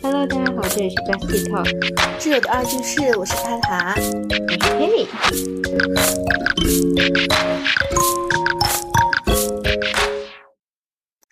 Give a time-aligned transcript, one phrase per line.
[0.00, 5.06] Hello，大家好，这里是 Bestie Talk，挚友的二居室，我是塔塔，我是 Penny。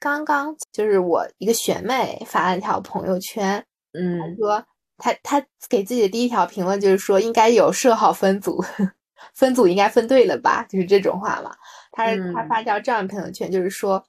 [0.01, 4.65] 刚刚就是我一个学妹发了一条朋友圈，嗯，说
[4.99, 8.65] 她她给自己的第一条评论就是说应该有设好分组，
[9.33, 11.55] 分组应该分对了吧，就是这种话嘛。
[11.93, 14.05] 她是她发条这样的朋友圈，就是说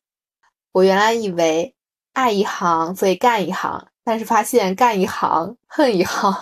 [0.71, 1.76] 我原来以为
[2.14, 3.88] 爱一行所以干一行。
[4.08, 6.34] 但是发现干一行恨一行，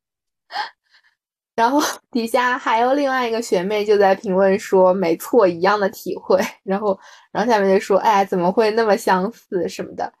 [1.56, 1.80] 然后
[2.10, 6.38] 底下还有另外一个学妹就在评论说：“没错，一样的体会。
[6.62, 7.00] ”然后，
[7.32, 10.12] 然后下面就说：“哎，怎么会那么相似什么的？”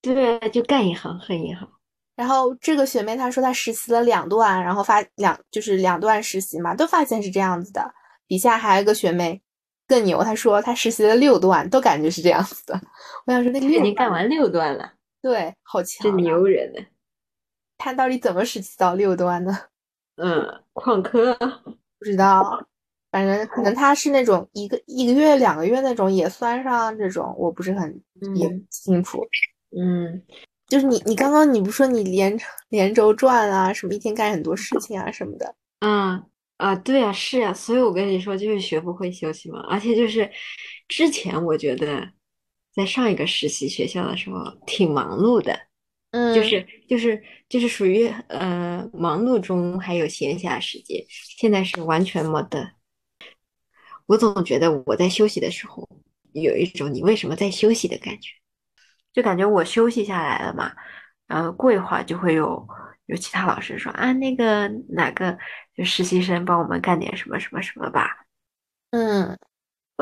[0.00, 1.68] 对，就干一行恨一行。
[2.16, 7.92] 然后这个学妹她说她实习了两段，然后发两就是两段实习嘛，都发现是这样子的。
[8.26, 9.42] 底下还有一个学妹
[9.86, 12.80] 更牛，她说她实习了六段，都感觉是这样子的。
[13.26, 14.90] 我想说，那个已经干完六段了。
[15.22, 16.02] 对，好强！
[16.02, 16.80] 这牛人呢。
[17.78, 19.52] 他到底怎么实习到六端的？
[20.16, 21.34] 嗯，旷课
[21.98, 22.64] 不知道，
[23.10, 28.02] 反正可能他是那种一个一个月、两个月那种也算上这种，我不是很
[28.36, 29.24] 也清楚。
[29.76, 30.22] 嗯，
[30.66, 35.54] 就是你你刚刚你不说你连连轴转啊，什么一天干很多事情啊什么的。
[35.80, 36.22] 嗯
[36.58, 39.60] 啊，对啊，是啊，所以我跟你说，就是学不会休息嘛。
[39.68, 40.30] 而且就是
[40.88, 42.08] 之前我觉得。
[42.72, 45.66] 在上一个实习学校的时候，挺忙碌的，
[46.10, 51.04] 嗯，就是就是就是属于呃忙碌中还有闲暇时间。
[51.08, 52.72] 现在是完全没的。
[54.06, 55.88] 我总觉得我在休息的时候，
[56.32, 58.30] 有一种你为什么在休息的感觉，
[59.12, 60.72] 就感觉我休息下来了嘛，
[61.26, 62.66] 然后过一会儿就会有
[63.06, 65.38] 有其他老师说啊，那个哪个
[65.76, 68.26] 就实习生帮我们干点什么什么什么吧，
[68.90, 69.38] 嗯。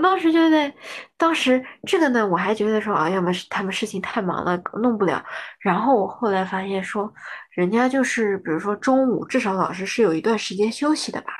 [0.00, 0.74] 我当时就在，
[1.18, 5.22] 当时这个呢，我还觉得说啊，要么是他们事情太忙了，弄不了。
[5.58, 7.12] 然后我后来发现说，
[7.50, 11.34] 人家就是比如说中午，至少老师是有一段时间休息的吧？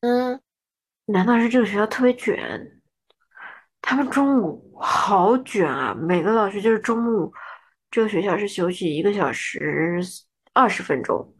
[0.00, 0.40] 嗯，
[1.04, 2.80] 难道是这个学校特别卷？
[3.82, 5.94] 他们中午好卷啊！
[5.94, 7.30] 每个老师就是中午，
[7.90, 10.00] 这个学校是休息一个小时
[10.54, 11.34] 二十分钟，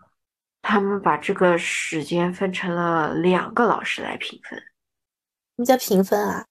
[0.61, 4.59] 他们把这个时间分成了两个老师来平分。
[4.59, 4.65] 什
[5.57, 6.45] 么叫评分啊？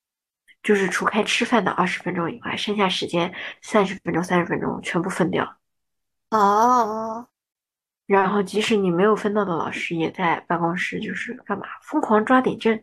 [0.64, 5.58] 就是除开吃饭的二十分钟以外，剩下时间三十分钟、三十分钟全部分掉。
[6.32, 7.28] 哦。
[8.06, 11.66] 然后即使你没有分到的老师，也在办公室就是干嘛？
[11.84, 12.82] 疯狂抓点证。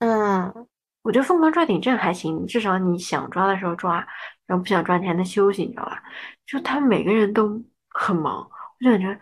[0.00, 0.66] 嗯，
[1.02, 4.04] 我觉得疯狂抓点证还行，至少你想抓的时候抓，
[4.46, 6.02] 然后不想抓你还能休息，你知道吧？
[6.44, 8.38] 就他们每个人都很忙，
[8.80, 9.16] 我就感觉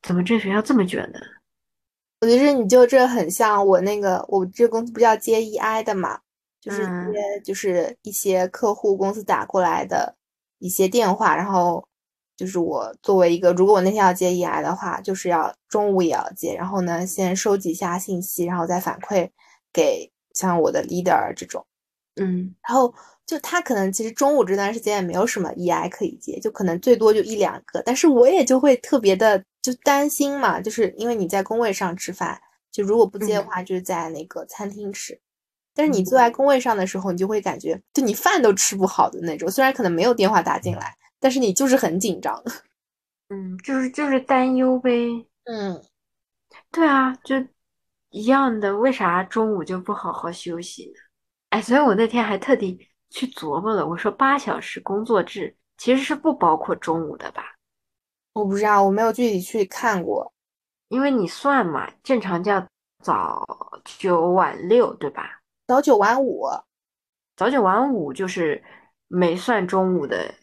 [0.00, 1.20] 怎么这学校这么卷呢？
[2.22, 6.20] 我觉得你就这很像我那个，我这公司不叫接 EI 的嘛，
[6.62, 10.16] 就是接就是一些客户公司打过来的
[10.58, 11.86] 一些电话，然后
[12.36, 19.28] 就是我作为一个，如果我那天要接 EI 的话，就是要中午也要接，然后呢先收集一下信息，然后再反馈
[19.72, 21.66] 给像我的 leader 这种，
[22.16, 22.94] 嗯，然后
[23.26, 29.42] 就他可能其实中午这段时间也没有什么 EI 可以接，就可能最多就一两个，但是我也就会特别的。
[29.62, 32.36] 就担心嘛，就是因为你在工位上吃饭，
[32.72, 35.20] 就如果不接的话，就是在那个餐厅吃。
[35.74, 39.50] 但是你坐在工位上的时候，你就会感觉，就你饭都吃不好的那种。
[39.50, 42.42] 虽然可能没有电话打进来，但是你就是很紧张。
[43.28, 44.90] 嗯，就是就是担忧呗。
[45.44, 45.82] 嗯，
[46.70, 47.36] 对啊，就
[48.10, 48.76] 一样的。
[48.76, 50.92] 为啥中午就不好好休息呢？
[51.50, 57.42] 哎，所以我那天还特地去琢磨了，我说八小时工作制其实是不包括中午的吧？
[58.34, 60.32] 我不知道，我没有具体去看过，
[60.88, 62.66] 因为你算嘛，正常叫
[63.02, 63.46] 早
[63.84, 65.41] 九晚六，对吧？
[65.72, 66.44] 早九晚五，
[67.34, 68.62] 早九晚五就是
[69.08, 70.34] 没算中午的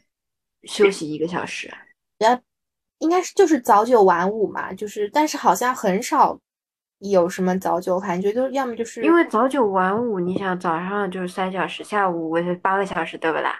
[0.63, 1.71] 休息一个小时。
[2.17, 2.41] 要
[2.97, 6.39] 应该是就是早九晚五嘛，就是但是好像很少
[6.97, 13.53] 有什么早九，感觉就要么就是因为早九晚五，你想早上就是三小时，下午八个小时，对不啦？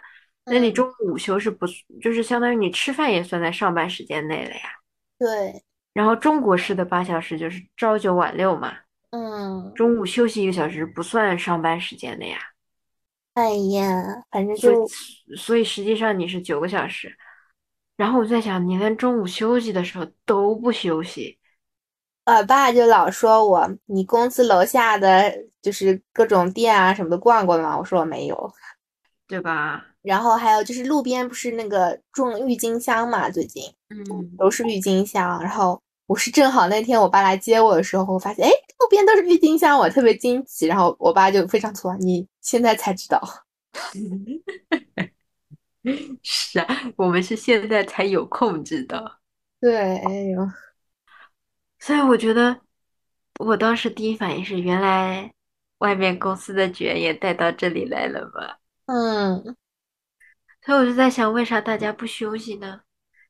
[0.46, 1.68] 那你中午午休是不
[2.02, 4.62] 就是相当于你吃饭也算在上班时间内了呀？
[5.20, 5.64] 对。
[5.94, 8.76] 然后中国式的八小时就是朝九晚六嘛。
[9.12, 9.72] 嗯。
[9.76, 12.38] 中午休息一个小时不算上班时间的呀。
[13.34, 14.86] 哎呀，反正就
[15.38, 17.16] 所以实际上你是九个小时。
[17.96, 21.38] 然后我在想，你连中午休息的时候都不休息。
[22.26, 27.78] 我爸就老说我，你公司楼下的就是各种店啊什么的逛过吗？
[27.78, 28.54] 我说我没有，
[29.28, 29.86] 对吧？
[30.02, 35.42] 然后还有就是路边不是那个种郁金香嘛，最近，嗯，都是郁金香。
[35.42, 40.66] 然后我是正好那天我爸来接我的时候，我发现哎，路边都是郁金香，我特别惊奇。
[40.66, 43.22] 然后我爸就非常错，你现在才知道。
[46.24, 49.20] 是啊，我们是现在才有空知道。
[49.62, 50.50] 对，哎呦，
[51.78, 52.60] 所以我觉得，
[53.40, 55.32] 我当时第一反应是，原来
[55.78, 58.58] 外面公司的卷也带到这里来了吧？
[58.88, 59.56] 嗯，
[60.66, 62.82] 所以我就在想，为啥大家不休息呢？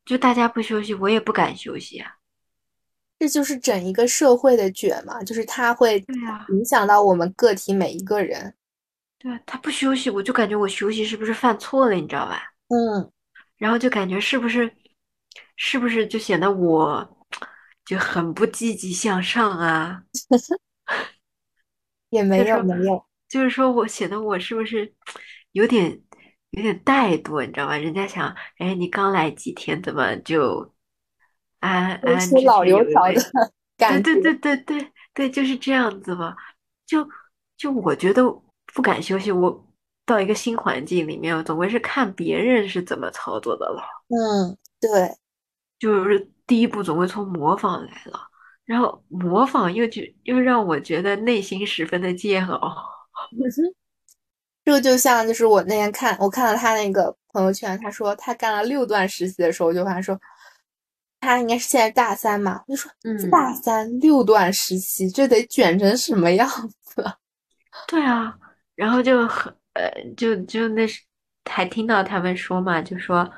[0.05, 2.15] 就大家不休息，我也不敢休息啊。
[3.19, 8.55] 这就是整一个社会的卷嘛，就是它会对啊，影响到我们个体每一个人。
[9.17, 12.41] 对啊，他不休息，我就感觉我休息是不是犯错了，你知道吧？
[12.69, 13.11] 嗯，
[13.57, 14.71] 然后就感觉是不是，
[15.57, 17.25] 是不是就显得我
[17.83, 20.01] 就很不积极向上啊？
[22.11, 24.95] 也没有没有，就是说我显得我是不是
[25.51, 26.01] 有点
[26.51, 27.77] 有点怠惰，你知道吧？
[27.77, 30.73] 人家想，哎，你刚来几天，怎么就
[31.59, 33.03] 安都出老油条
[33.77, 33.99] 对觉。
[34.01, 36.35] 对对对对对，就是这样子嘛。
[36.85, 37.07] 就
[37.57, 38.23] 就我觉得
[38.73, 39.67] 不敢休息，我
[40.05, 43.83] 到一个新环境里面，我总归是看别人是怎么操作的了。
[44.07, 45.15] 嗯，对，
[45.77, 48.19] 就是第一步总会从模仿来了，
[48.65, 52.75] 然后模仿又觉又让我觉得内心十分的煎熬。
[54.65, 60.19] 这个就像就是我那天看，我看到他那个朋友圈，他说他干了六段实习的时候，我就发现说
[61.19, 66.49] 他应该是现在大三嘛，我就说嗯，大三六段实习，这得卷成什么样
[66.81, 67.15] 子啊？
[67.87, 68.37] 对啊，
[68.75, 71.01] 然后就很呃，就就那是
[71.49, 73.29] 还听到他们说嘛，就说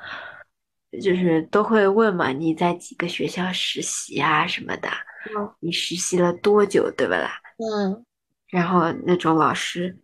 [1.02, 4.88] 就是都会问嘛，你在几个学校实习啊什么的，
[5.34, 7.40] 嗯你实习了多久，对不啦？
[7.58, 8.04] 嗯，
[8.48, 9.98] 然后那种老师，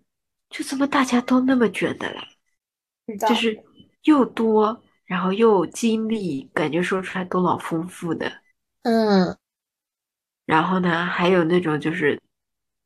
[0.51, 2.25] 就怎么大家都那么卷的啦？
[3.29, 3.59] 就是
[4.03, 8.31] 又多，然后又经历，感觉说出来都老丰富的。
[8.83, 9.37] 嗯。
[10.47, 12.23] 然后呢，还有那种就是，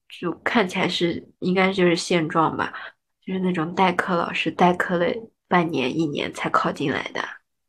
[0.08, 2.72] 就看起来是应该就是现状吧，
[3.20, 5.06] 就是那种代课老师代课了
[5.48, 7.20] 半年一年才考进来的，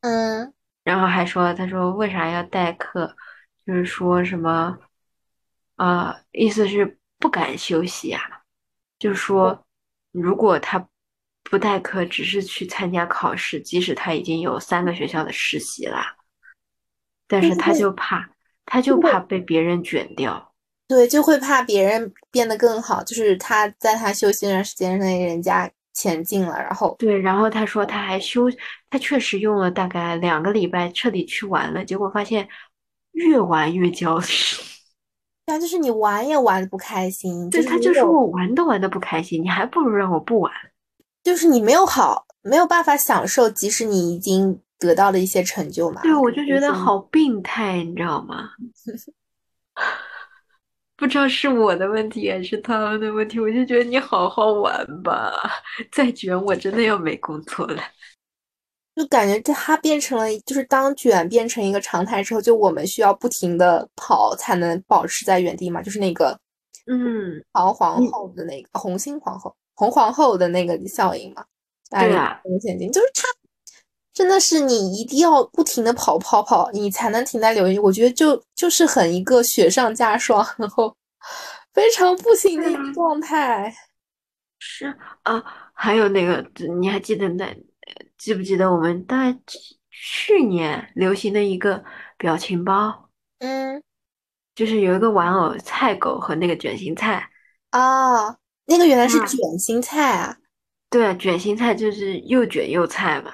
[0.02, 0.54] 嗯。
[0.84, 3.16] 然后还说他说为啥要代课，
[3.66, 4.78] 就是说什么，
[5.78, 8.22] 呃，意思是不敢休息啊，
[9.00, 9.66] 就说
[10.12, 10.88] 如果他
[11.54, 16.16] 不代课，只是去参加考试，即使他已经有三个学校的实习啦，
[17.28, 18.28] 但是他就怕
[18.66, 20.52] 他就怕被别人卷掉。
[20.88, 28.50] 对，就会怕别人变得更好，就是他在他休息那段时间内，人家前进了，然后对，然后他说他还休，
[28.90, 32.50] 他确实用了大概两个礼拜彻底去玩了，结果发现
[33.12, 34.26] 越玩越焦虑。
[35.46, 40.52] 对啊，就是你玩也玩的不开心，就对，是他就说我玩都玩的不开心，你还不如让我不玩。
[41.24, 46.02] 就是你没有好，没有办法享受，即使你已经得到了一些成就嘛。
[46.02, 48.50] 对，我就觉得好病态，你知道吗？
[50.96, 55.34] 不知道是我的问题还是他们的问题，我就觉得你好好玩吧，
[55.92, 57.82] 再卷我真的要没工作了。
[58.96, 66.40] 就感觉这它变成了，就是当卷变成一个常态之后，就我们需要不停的跑才能保持在原地嘛，就是那个
[66.86, 71.46] 嗯，黄皇后的那个红心皇后、红皇后的那个效应嘛，
[71.90, 73.28] 大家对啊有现金，就是它
[74.14, 77.82] 真的是你一定要不停的跑跑跑，你才能停在留言。
[77.82, 80.96] 我觉得就就是很一个雪上加霜，然后
[81.74, 83.74] 非常不行的一个状态。
[84.60, 85.44] 是啊，
[85.74, 86.46] 还有那个，
[86.80, 87.54] 你还记得那，
[88.18, 89.40] 记不记得我们大概
[89.90, 91.84] 去年流行的一个
[92.18, 93.10] 表情包，
[93.40, 93.82] 嗯
[94.56, 97.28] 就是有一个玩偶菜狗和那个卷心菜。
[97.72, 100.38] 啊，那个原来是啊卷心菜啊。
[100.90, 103.34] 对啊，卷心菜就是又卷又菜嘛。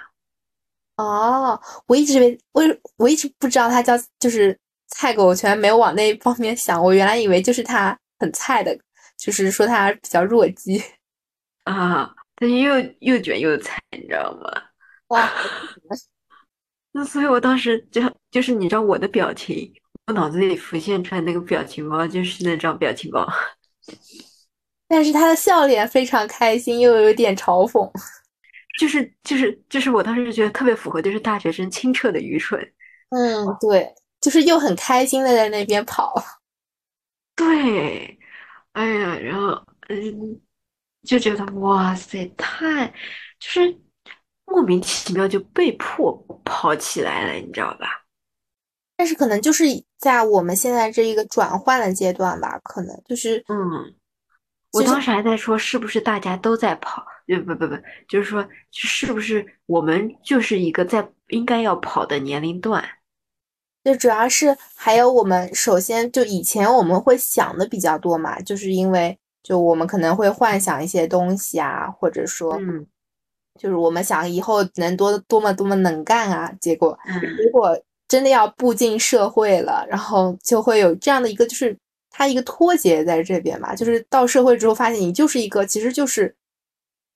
[0.95, 2.63] 哦，我一直以为我
[2.97, 4.57] 我一直不知道它叫就是
[4.87, 6.81] 菜狗，我全没有往那方面想。
[6.81, 8.77] 我原来以为就是它很菜的，
[9.17, 10.81] 就是说它比较弱鸡。
[11.65, 14.49] 啊，但是又又卷又菜，你知道吗？
[15.09, 15.29] 哇，
[16.91, 19.71] 那所以我当时就就是你知道我的表情，
[20.07, 23.27] 我脑子里浮现出来那个表情包就是那张表情包。
[24.89, 27.89] 但是他的笑脸非常开心，又有点嘲讽。
[28.79, 32.59] 就是就是就是我当时就觉得特别符合，就是大学生清澈的愚蠢。
[33.09, 36.15] 嗯，对，就是又很开心的在那边跑。
[37.35, 38.17] 对，
[38.73, 39.49] 哎呀，然后
[39.89, 40.41] 嗯，
[41.03, 42.87] 就觉得哇塞，太
[43.39, 43.79] 就是
[44.45, 48.05] 莫名其妙就被迫跑起来了，你知道吧？
[48.97, 49.63] 但是可能就是
[49.97, 53.95] 在我们现在这一个转换的阶段吧，可能就是嗯，
[54.73, 57.03] 我当时还在说，是不是大家都在跑？
[57.27, 57.75] 呃，不不不，
[58.07, 62.83] 就是说，是不是我们就是一个在应该要跑的年龄段？
[63.83, 72.85] 就主要是还有我们首先就以前我们会想的比较多嘛，就是因为就我们可能会幻想一些东西啊，或者说嗯
[73.59, 81.77] 就是我们想以后能多多么多么能干啊，结果嗯如果真的要步进社会了，然后就会有这样的一个，就是
[82.09, 86.35] 他一个脱节在这边吧，就是到社会之后发现你就是一个，其实就是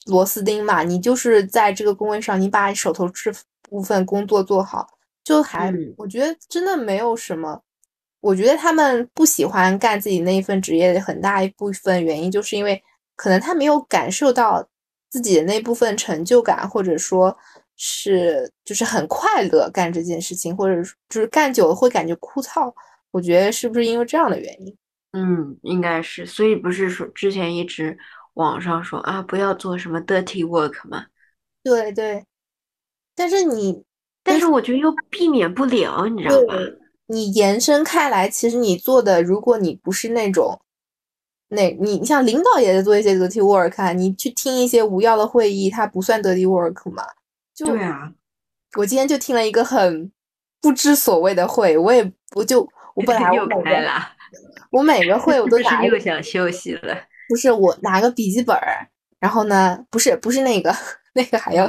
[0.05, 3.31] 螺丝钉嘛，你就是在这个工位上，你把手头这
[3.63, 4.87] 部分工作做好，
[5.23, 7.61] 就还、嗯我觉得真的没有什么。
[8.21, 12.81] 我觉得他们不喜欢干自己那一份职业的很大一部分原因，就是因为
[13.17, 14.65] 可能他没有感受到
[15.09, 17.37] 自己的那部分成就感，或者说
[17.75, 22.73] 是就是很快乐干这件事情，或者是就是干久了会感觉枯燥。
[23.11, 24.73] 我觉得是不是因为这样的原因？
[25.13, 27.97] 嗯，应该是，所以不是说之前一直
[28.33, 31.05] 网上说啊，不要做什么 dirty work 嘛，
[31.63, 32.25] 对对，
[33.15, 33.83] 但是你
[34.23, 36.55] 但是我觉得又避免不了，你知道吧？
[36.55, 40.59] 对你延伸开来，其实你做的，如果你不是那种，
[41.49, 47.03] 那你你像领导也在做一些 dirty work 啊，你去听一些无药的会议，它不算 dirty work 吗？
[47.53, 48.11] 就对啊，
[48.77, 50.11] 我今天就听了一个很
[50.59, 53.91] 不知所谓的会，我也我就我本来 我又每个开了，
[54.73, 56.97] 我每个会我都 拿一个又想休息了？
[57.29, 58.85] 不是我拿个笔记本儿，
[59.19, 60.75] 然后呢，不是不是那个
[61.13, 61.67] 那个还要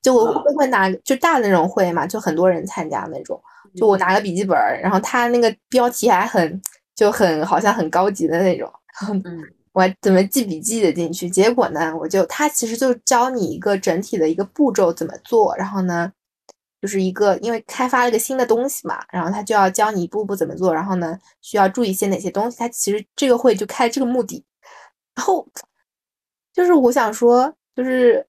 [0.00, 3.38] 就我哦会会拿就大的那种会嘛，就很多人参加那种，
[3.76, 6.62] 就我拿个笔记本儿，然后他那个标题还很
[6.94, 8.70] 就很好像很高级的那种，
[9.02, 9.22] 嗯。
[9.72, 16.10] 我还怎么记笔记的进去，结果呢，我就他其实就教你一个整体的一个步骤怎么做，然后呢，
[16.80, 24.44] 就是一个因为开发了一个新的东西嘛，然后他就要教你一步步怎么做，然后呢，需要注意一些哪些东西，他其实这个会就开这个目的，
[25.14, 25.46] 然后
[26.52, 28.26] 就是我想说，就是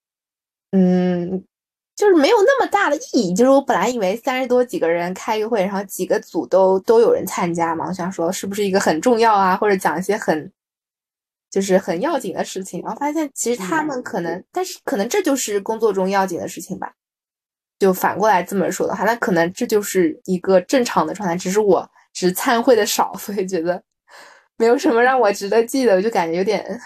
[0.71, 1.43] 嗯。
[1.93, 3.33] 就是没有那么大的意义。
[3.33, 10.51] 就是我本来以为三十多几个人开一个会，然后几个组都都有人参加嘛，我想说是不是一个很重要啊，或者讲一些很
[11.51, 16.91] 就是很要紧的事情，然后发现其实他们可能，但是可能这就是工作中要紧的事情吧。
[17.81, 23.83] 就反过来这么说的话，那可能这就是一个正常的状态，只是我只是参会的少， 所以觉得
[24.55, 26.79] 没有什么让我值得记的，我就感觉有点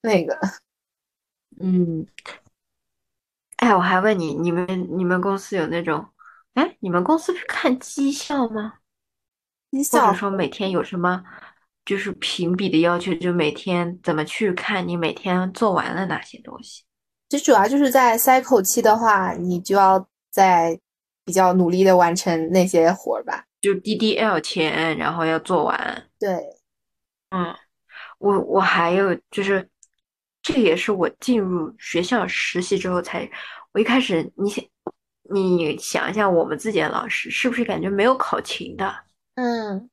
[0.00, 0.34] 那个。
[1.60, 2.06] 嗯。
[3.56, 6.06] 哎，我还问你，你们你们公司有那种，
[6.54, 8.76] 哎，你们公司是看绩效吗？
[9.70, 11.22] 绩效或者说每天有什么
[11.84, 16.84] 就是评比的要求，就每天怎么去看你每天做完了哪些东西？
[17.28, 20.78] 其实主要就是在 cycle 期的话，你就要在
[21.24, 23.44] 比较努力的完成那些活儿吧。
[23.60, 26.10] 就 DDL 前，然后要做完。
[26.18, 26.36] 对，
[27.30, 27.54] 嗯，
[28.18, 29.66] 我我还有就是，
[30.42, 33.28] 这也是我进入学校实习之后才，
[33.72, 34.62] 我一开始你想
[35.32, 38.94] 你想一下，我们自己的老师是不是感觉没有考勤的？
[39.36, 39.88] 嗯，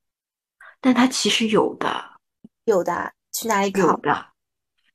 [0.82, 2.04] 但他其实有的，
[2.66, 3.88] 有的，去哪里考？
[3.88, 4.26] 有的，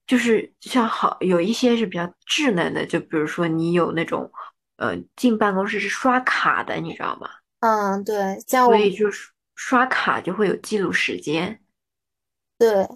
[0.07, 4.31] 就是像好有一些是比较智能的，就比如说你有那种，
[4.77, 7.29] 呃，进办公室是刷卡的，你知道吗？
[7.61, 11.61] 嗯，对，像我所以就是刷卡就会有记录时间，
[12.59, 12.87] 对，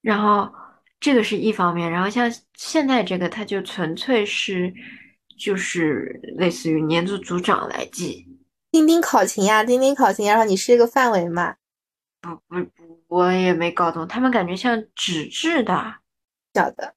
[0.00, 0.50] 然后
[0.98, 4.72] 这个是一方面，然后像现在这个，它就纯粹是
[5.38, 8.26] 就是类似于年度组长来记，
[8.72, 11.56] 钉钉考勤呀，钉钉考勤，然后你是一个范围嘛
[12.20, 12.66] 不不？
[13.08, 15.96] 我也没搞懂，他们感觉像纸质的，
[16.54, 16.94] 晓得，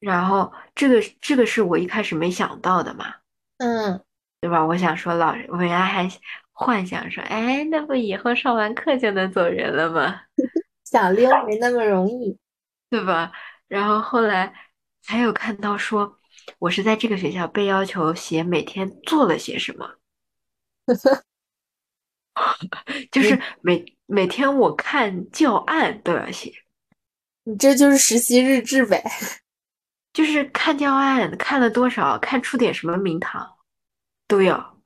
[0.00, 3.14] 然后这个这个是我一开始没想到的嘛，
[3.58, 4.02] 嗯，
[4.40, 4.64] 对吧？
[4.64, 6.08] 我想说老师，我原来还
[6.52, 10.22] 幻想说，哎，那不以后上完课就能走人了吗？
[10.84, 12.38] 想溜没那么容易。
[12.90, 13.32] 对吧？
[13.68, 14.54] 然后后来
[15.04, 16.18] 还有看到说，
[16.58, 19.96] 我是在这个学校被要求写每天做了些什么，
[23.12, 26.50] 就是每每天我看教案都要写，
[27.48, 29.02] 你这就是实习日志呗。
[30.12, 33.48] 就是看教案看了多少，看出点什么名堂
[34.26, 34.76] 都要。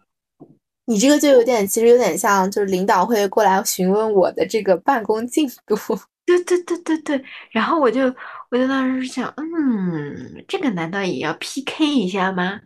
[0.85, 5.76] 你这个就有点，其实有点像，就是领导会过来询问我的这个办公进度。
[6.25, 8.02] 对对对对对，然后我就
[8.50, 12.61] 我就当时想，嗯，这个难道也要 PK 一下吗？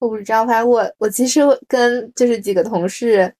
[0.00, 3.32] 我不知道，反正我我其实跟就是几个同事，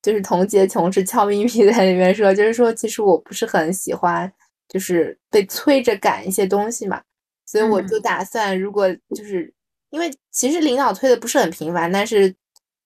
[0.00, 4.32] 就是同级的同事悄咪咪在里面说，就是说其实我不是很喜欢，
[4.68, 7.00] 就是被催着赶一些东西嘛，
[7.46, 9.52] 所以我就嗯打算，如果就是
[9.90, 12.34] 因为其实领导催的不是很频繁，但是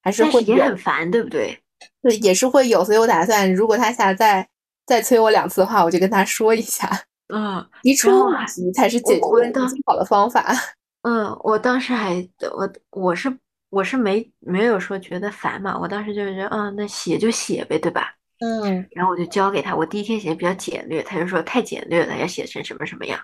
[0.02, 1.58] 还是会是也，很烦，对不对？
[2.00, 4.48] 对，也是会有，所以我打算，如果他下再
[4.86, 6.88] 再催我两次的话，我就跟他说一下，
[7.34, 10.54] 嗯，提出问题才是解决问题最好的方法。
[11.02, 12.24] 嗯，我当时还
[12.56, 13.36] 我我是
[13.70, 18.14] 我是没没有说觉得烦嘛，我当时就是觉得，嗯，那写就写呗，对吧？
[18.42, 23.20] 嗯然后我就交给他，我第一天写的比较简略，他就说太简略了，要写成什么什么样。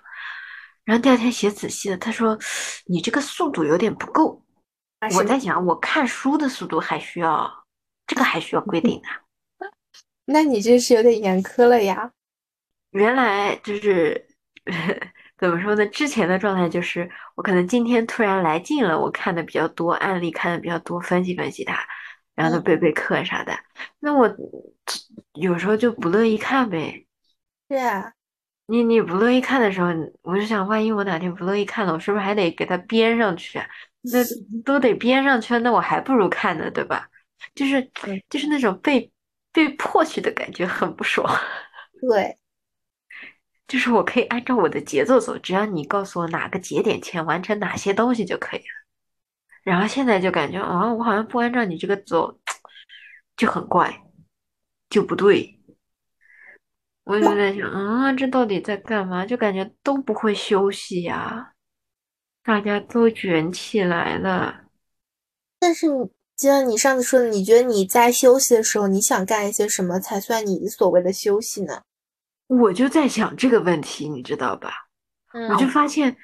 [0.85, 2.37] 然后第二天写仔细了，他说
[2.85, 4.41] 你这个速度有点不够。
[5.15, 7.51] 我在想，我看书的速度还需要
[8.07, 9.67] 这个还需要规定的？
[10.25, 12.11] 那你这是有点严苛了呀。
[12.91, 14.27] 原来就是
[15.37, 15.85] 怎么说呢？
[15.87, 21.77] 之前的状态就是，我可能今天突然来劲了，我看的比较多，案例看的比较多，分析分析它，
[22.39, 23.53] 然后背背课啥的。
[23.99, 24.33] 那我
[25.33, 27.05] 有时候就不乐意看呗。
[27.67, 28.13] 对啊，
[28.67, 29.89] 你你不乐意看的时候，
[30.21, 33.59] 我就想，万一我哪天不乐意看了，我是不是还得给它编上去？
[34.01, 34.19] 那
[34.63, 37.09] 都得编上去，那我还不如看呢，对吧？
[37.53, 37.91] 就是
[38.29, 39.11] 就是那种被
[39.51, 41.27] 被迫去的感觉，很不爽。
[42.01, 42.37] 对。
[43.67, 48.78] 就是我可以按照我的节奏走，只要你告诉我哪个节点前完成哪些东西就可以了。
[49.63, 52.39] 然后现在就感觉啊，我好像不按照你这个走，
[53.35, 54.03] 就很怪，
[54.89, 55.59] 就不对。
[57.03, 59.25] 我就在想啊，这到底在干嘛？
[59.25, 61.53] 就感觉都不会休息呀，
[62.43, 64.65] 大家都卷起来了。
[65.59, 71.81] 但是，就像你上次说的，你觉得你在休息的时候，你想干一些什么才算你所谓的休息呢？
[72.47, 74.71] 我就在想这个问题，你知道吧？
[75.49, 76.15] 我就发现，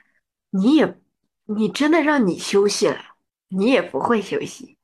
[0.51, 0.99] 你也，
[1.45, 2.99] 你真的让你休息了，
[3.49, 4.77] 你也不会休息。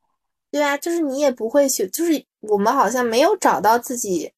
[0.51, 4.33] 对啊，就是你也不会休，就是我们好像没有找到自己，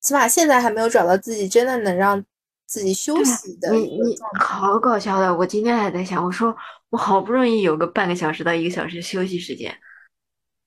[0.00, 2.24] 起码现在还没有找到自己真的能让
[2.66, 3.72] 自己休息的。
[3.72, 5.36] 你你好搞笑的！
[5.36, 6.56] 我今天还在想，我说
[6.90, 9.76] 我好不容易有个半个小时到一个小时休息时间，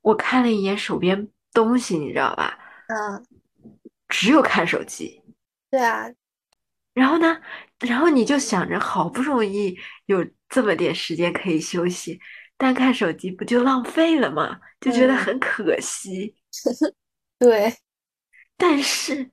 [0.01, 2.60] 我看了一眼手边东西，你知道吧？
[2.88, 3.25] 嗯，
[4.10, 5.22] 只有看手机。
[5.70, 6.12] 对啊，
[6.93, 7.39] 然后呢？
[7.79, 12.20] 然后你就想着，好不容易有这么点时间可以休息，
[12.62, 14.60] 单看手机不就浪费了吗？
[14.80, 16.36] 就觉得很可惜。
[17.39, 17.75] 对，
[18.56, 19.32] 但是，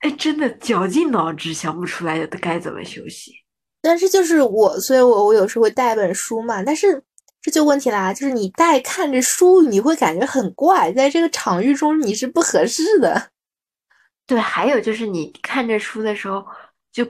[0.00, 3.32] 哎，真的绞尽脑汁想不出来该怎么休息。
[3.80, 6.60] 但是就是我，所以我我有时候会带本书嘛。
[6.60, 7.00] 但是
[7.40, 13.30] 这就问题啦，就是你带看着书，你会感觉很怪，在这个场域中你是不合适的。
[14.26, 16.44] 对，还有就是你看着书的时候，
[16.90, 17.06] 就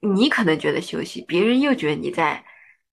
[0.00, 2.44] 你可能觉得休息，别人又觉得你在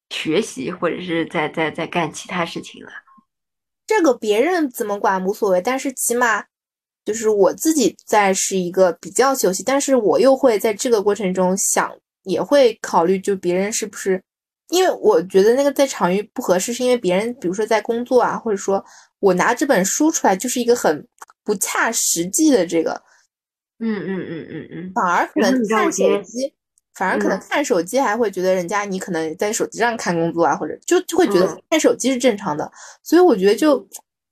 [0.10, 2.92] 学习或者是在在在干其他事情了。
[3.88, 6.44] 这个别人怎么管无所谓，但是起码
[7.04, 14.22] 就是我自己在是一个比较休息，但是我又会在这个过程中想，也会考虑就别人是不是，
[14.70, 18.84] 因为我觉得那个在场域不合适，是因为别人比如说在工作啊，或者说
[19.20, 21.08] 我拿这本书出来就是一个很
[21.44, 23.00] 不恰实际的这个。
[23.78, 26.54] 嗯嗯嗯嗯嗯，反而可能看手机，
[26.96, 32.72] 反而可能看手机还会觉得人家你可能在手机上看工作啊，或者就就会觉得看手机是正常的，
[33.04, 33.86] 所以我觉得就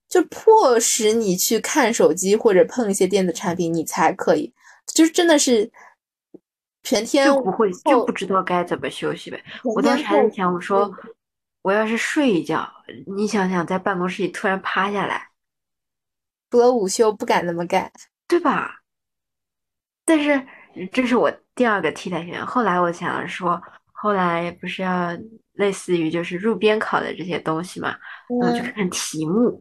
[0.08, 4.54] 就迫使你去看手机或者碰一些电子产品，你才可以，
[4.94, 5.70] 就是真的是
[6.84, 9.44] 全天就不会就不知道该怎么休息呗。
[9.64, 10.90] 我当时还在想，我说
[11.64, 12.70] 我要是睡一觉，
[13.16, 15.30] 你想想在办公室里突然趴下来，
[16.50, 17.92] 除了午休不敢那么干，
[18.28, 18.82] 对吧？
[20.06, 20.46] 但是
[20.92, 22.46] 这是我第二个替代选项。
[22.46, 23.62] 后来我想说，
[23.92, 25.18] 后来不是要
[25.54, 27.96] 类似于就是入编考的这些东西嘛？
[28.30, 29.60] 我去看看题目，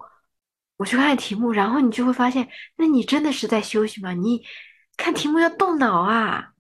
[0.77, 4.13] 我去看看题目，然后你就会发现，那你真的是在休息吗？
[4.13, 4.43] 你
[4.97, 6.53] 看题目要动脑啊。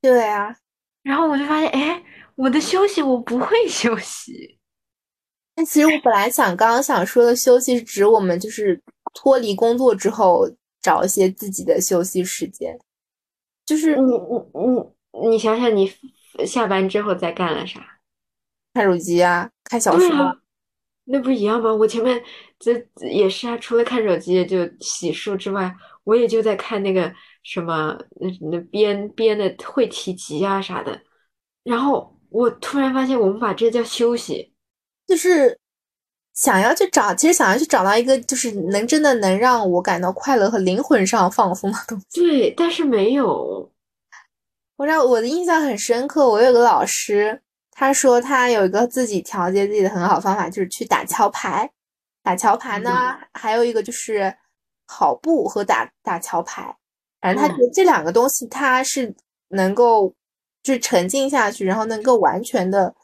[0.00, 0.56] 对啊。
[1.02, 2.02] 然后我就发现，哎，
[2.34, 4.58] 我的休息我不会休息。
[5.56, 8.82] 那其实我本来想刚刚想说的休息是指我们就是
[9.14, 10.46] 脱离工作之后
[10.82, 12.78] 找一些自己的休息时间。
[13.66, 14.18] 就是你你
[15.20, 15.92] 你你想想，你
[16.46, 17.98] 下班之后在干了啥？
[18.72, 20.38] 看手机啊，看小说，
[21.04, 21.74] 那不一样吗？
[21.74, 22.22] 我前面
[22.58, 22.72] 这
[23.10, 25.74] 也是啊，除了看手机就洗漱之外，
[26.04, 31.00] 我也就在看那个什么那那编编的会题集啊啥的。
[31.64, 34.52] 然后我突然发现，我们把这叫休息，
[35.06, 35.58] 就是
[36.36, 42.20] 想要去找，其实想要去找到一个就是能真的能让我感到快乐和灵魂上放松的东西。
[42.20, 43.68] 对，但是没有。
[44.76, 51.70] 我让我的印象很深刻，我有个老师，他说他有一个自己调节自己的很好方法，就是去打桥牌。
[52.22, 54.36] 打桥牌呢，还有一个就是
[54.86, 56.76] 跑步和打打桥牌。
[57.20, 59.14] 反正他觉得这两个东西，他是
[59.48, 60.14] 能够
[60.62, 62.94] 就是沉浸下去，然后能够完全的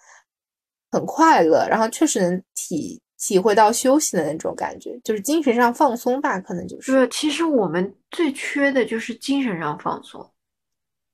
[0.91, 6.91] 很快乐，然后确实能体体会到休息的那种感觉，就是精神上放松吧，可能就是。
[6.91, 10.29] 对，其实我们最缺的就是精神上放松。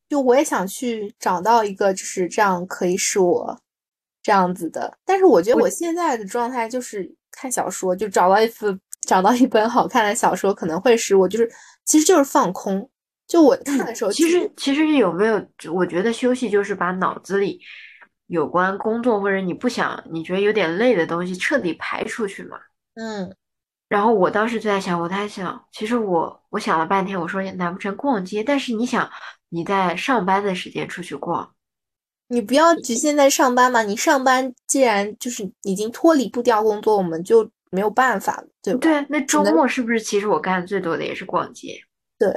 [0.08, 3.60] 就我也想去找到一个就是这样可以使我
[4.22, 11.46] 这样子的，但是我觉得我现在的状态就是看小说，就找到一份 找到一本好看的小说，可能会使我就是
[11.84, 12.88] 其实就是放空。
[13.26, 15.46] 就我看的时候，其实其实有没有？
[15.74, 17.60] 我觉得休息就是把脑子里
[18.28, 22.56] 有关工作或者你不想你觉得有点累的东西彻底排出去嘛。
[22.94, 23.34] 嗯。
[23.88, 28.44] 然后我当时就在想，我在想，其实我我想了半天，我说难不成逛街？
[28.44, 29.10] 但是你想，
[29.48, 31.54] 你在上班的时间出去逛，
[32.28, 33.82] 你不要局限在上班嘛。
[33.82, 38.80] 你上班既然就是已经脱离不掉工作，我们就没有办法了，对吧？
[38.80, 41.80] 对，那周末是不是其实我干的最多的也是逛街？
[42.18, 42.30] 对。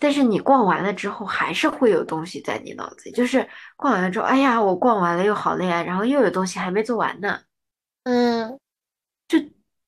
[0.00, 7.40] 但是你逛完了之后，还是会有东西在你脑子里，就是逛完了之后，哎呀，我逛完了又好累啊，然后又有东西还没做完呢。
[8.02, 8.58] 嗯。
[9.28, 9.38] 就。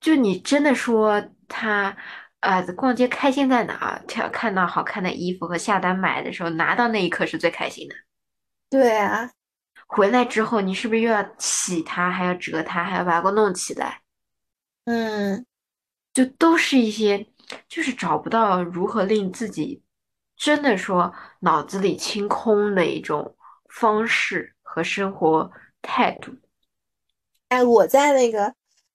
[0.03, 1.96] 就你真的说他，
[2.40, 4.03] 啊，逛街开心在哪？
[4.09, 7.94] 看看到好看的衣服和下单买的时候，拿到那一刻是最开心的。
[8.68, 9.31] 对啊，
[9.87, 14.01] 回来之后你是不是又要洗它，还要折它，还要把它给我弄起来？
[14.87, 15.46] 嗯，
[16.12, 17.25] 就都是一些，
[17.68, 19.81] 就是找不到如何令自己
[20.42, 23.33] 真的说脑子里清空的一种
[23.68, 25.48] 方式和生活
[25.81, 26.33] 态度。
[27.48, 28.52] 哎，我在那个。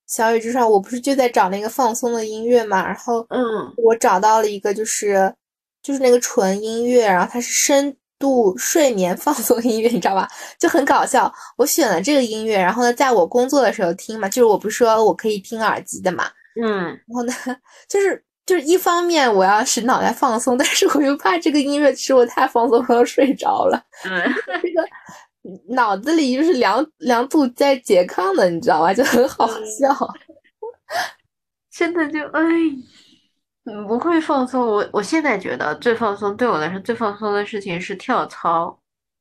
[0.07, 3.41] 小宇宙上，我不是就在找那个放松的音乐嘛，然后，嗯，
[3.75, 5.33] 我找到了一个，就是，
[5.81, 10.25] 就是那个纯音乐，然后它是深度睡眠放松音乐，你知道吧？
[10.57, 11.29] 就很搞笑。
[11.57, 16.23] 我选了这个音乐，然后呢，在我工作的时候听嘛，就是我不是说我可以听耳机的嘛，
[16.61, 17.33] 嗯，然后呢，
[17.89, 24.23] 就是就是一方面我要使脑袋放松， 但是我又怕这个音乐使我太放松，我要睡着了，嗯，
[24.63, 24.83] 这个。
[25.69, 28.93] 脑子里就是两两组在拮抗的，你知道吧？
[28.93, 30.13] 就很好笑，
[31.71, 32.41] 真的就哎，
[33.87, 34.61] 不会放松。
[34.67, 38.77] 我我现在觉得最放松，对我来说最放松的事情是跳操。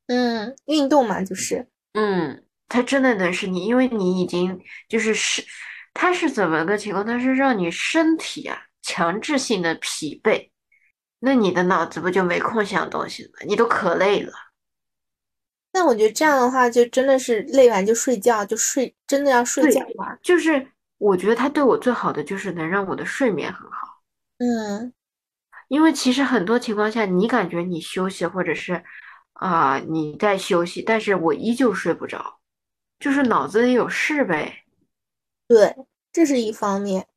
[0.08, 5.44] 嗯，运动嘛，就是，嗯，它真的能是你，因为你已经就是是，
[5.94, 7.06] 它是怎么个情况？
[7.06, 10.50] 它是让你身体啊强制性的疲惫，
[11.18, 13.30] 那你的脑子不就没空想东西了？
[13.44, 14.32] 你都可累了。
[15.72, 20.14] 但我觉得这样的话，就真的是累完就睡觉，就睡，真的要睡觉嘛。
[20.22, 20.68] 就是
[20.98, 24.00] 我觉得他对我最好的就是能让我的睡眠很好。
[24.38, 24.92] 嗯，
[25.66, 28.84] 因为其实很多情况下，你感觉你休息或者是
[29.32, 32.38] 啊你在休息，但是我依旧睡不着，
[33.00, 34.62] 就是脑子里有事呗。
[35.48, 35.74] 对，
[36.12, 37.08] 这是一方面。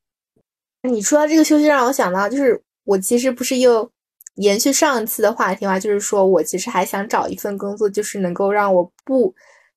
[0.84, 3.90] 你说到这个休息，让我想到就是我其实不是又。
[4.36, 9.36] 延续上一次的话题嘛，就是说我其实还想找一份工作，就是能够让我不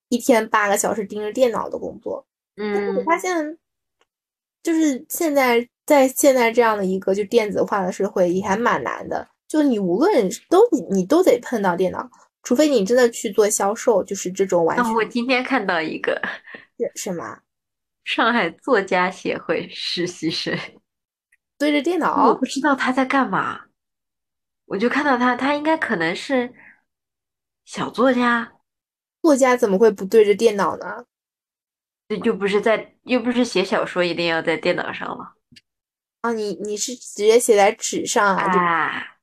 [0.09, 2.25] 一天八个小时盯着电脑的工作。
[2.57, 3.59] 嗯，但是我发现
[4.63, 9.27] 就是现在在现在这样的一个就电子化的社会，也还蛮难的。
[9.49, 10.61] 就你无论都
[10.93, 12.09] 你都得碰到电脑，
[12.45, 14.95] 除非你真的去做销售，就是这种完全。
[14.95, 16.23] 我今天看到一个
[16.79, 17.37] 是什么？
[18.05, 20.57] 上海作家协会实习生
[21.63, 23.67] 对着电脑，我不知道他在干嘛。
[24.65, 26.53] 我就看到他，他应该可能是
[27.65, 28.55] 小作家。
[29.23, 31.05] 作家怎么会不对着电脑呢？
[32.09, 35.35] 这又不是在，又不是写小说，一定要在电脑上了。
[36.23, 38.43] 啊，你你是直接写在纸上啊？
[38.43, 39.19] 啊，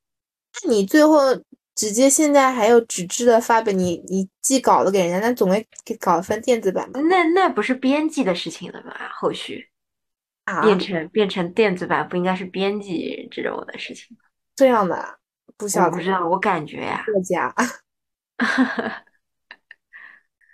[0.64, 1.36] 那你最后
[1.76, 7.02] 直接现在还有纸质的发表，你你寄稿子给人家，那总会给搞一份电子版吧？
[7.02, 8.96] 那那不是编辑的事情了吗？
[9.20, 9.69] 后续
[10.50, 14.24] 啊，变成变成电子版，不应该是编辑这种的事情吗？
[14.56, 15.20] 这样的。
[15.58, 17.54] 不晓得，不知道，我感觉呀，作家，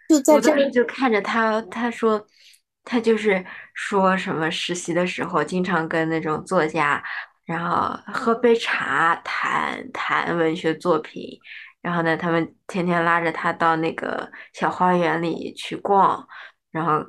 [0.09, 2.25] 就在这里就看着他，他说
[2.83, 7.03] 他就是说什么实习的时候，经常跟那种作家，
[7.45, 11.39] 然后喝杯茶，谈谈文学作品，
[11.81, 16.27] 然后呢，他们天天拉着他到那个小花园里去逛，
[16.71, 17.05] 然后。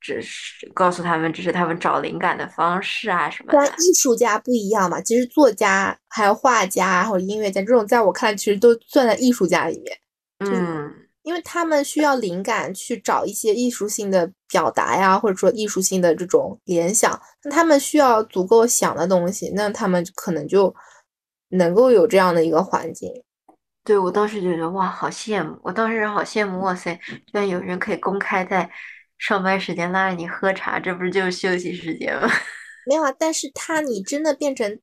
[0.00, 3.66] 只是告诉他们，这是他们找灵感的方式啊什么的。
[3.66, 9.98] 艺术家不一样嘛，其实作家还有画家或者音乐家这种，在我看来，其实都算在艺术家里面。
[10.38, 10.88] 嗯，
[11.22, 20.72] 因为他们需要灵感去找一些艺术性的表达呀，或者说艺术性的这种联想，那他们需要足够想的东西，那他们可能就
[21.48, 23.12] 能够有这样的一个环境。
[23.84, 25.58] 对我当时觉得哇，好羡慕！
[25.62, 28.70] 我当时好羡慕，哇塞，居然有人可以公开在。
[29.18, 32.28] 上班时间拉着你喝茶，这不是就是休息时间吗？
[32.86, 34.78] 没有啊，但是他你真的变成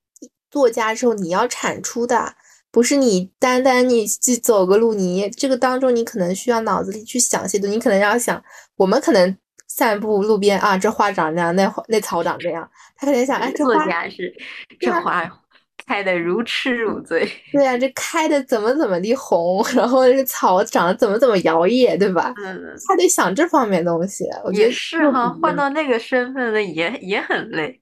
[0.52, 2.36] 作家之后，你要产出的，
[2.70, 8.44] 不是你单单你去走个路，你这个当中你可能需要脑子里去想些东西，你可能要想，
[8.76, 14.32] 我们可能散步路边啊，这花长这样，那那草长这样，他可能想，哎，这作家是
[14.80, 15.42] 这花。
[15.86, 22.34] 开的如痴如醉， 对呀，这开的怎么怎么的红， 然后这个草长得怎么怎么摇曳，对吧？
[22.44, 24.26] 嗯，他得想这方面东西。
[24.44, 27.80] 我觉得是哈，换到那个身份了也也很累，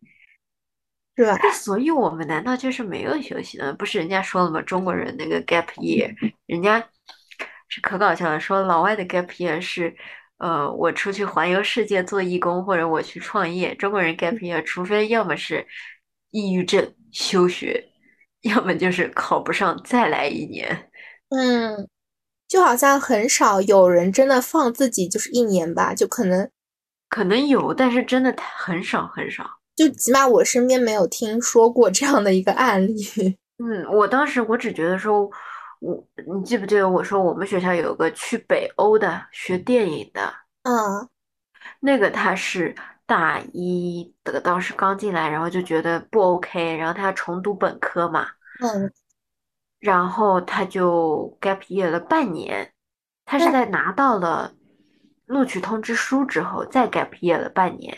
[1.16, 1.38] 是吧？
[1.54, 3.72] 所以我们难道就是没有休息呢？
[3.74, 4.62] 不是人家说了吗？
[4.62, 6.14] 中国人那个 gap year，
[6.46, 6.86] 人家
[7.70, 8.40] 是可搞笑了。
[8.40, 9.96] 说老外的 gap year 是，
[10.40, 13.74] 呃，我出去环游世界做义工，或者我去创业。
[13.76, 15.66] 中国人 gap year，除非要么是
[16.32, 17.90] 抑郁症休学，
[18.44, 20.90] 要么就是考不上再来一年。
[21.30, 21.90] 嗯，
[22.48, 26.50] 就好像很少有人真的放自己就是一年吧，就可能
[27.10, 29.44] 可能有，但是真的很少很少。
[29.76, 33.04] 就起码我身边没有听说过这样的一个案例。
[33.58, 35.30] 嗯，我当时我只觉得说。
[35.86, 36.02] 我，
[36.34, 41.10] 你记不记得我说我们学校有个去北欧的学电影的，嗯，
[41.82, 42.74] 那个他是
[43.06, 48.28] 大一的，当时刚进来，然后就觉得不 OK，然后他要重读本科嘛，
[48.62, 48.92] 嗯，
[49.80, 52.74] 然后他就 gap year 了半年，
[53.26, 54.54] 他是在拿到了
[55.26, 57.98] 录取通知书之后再 gap year 了半年，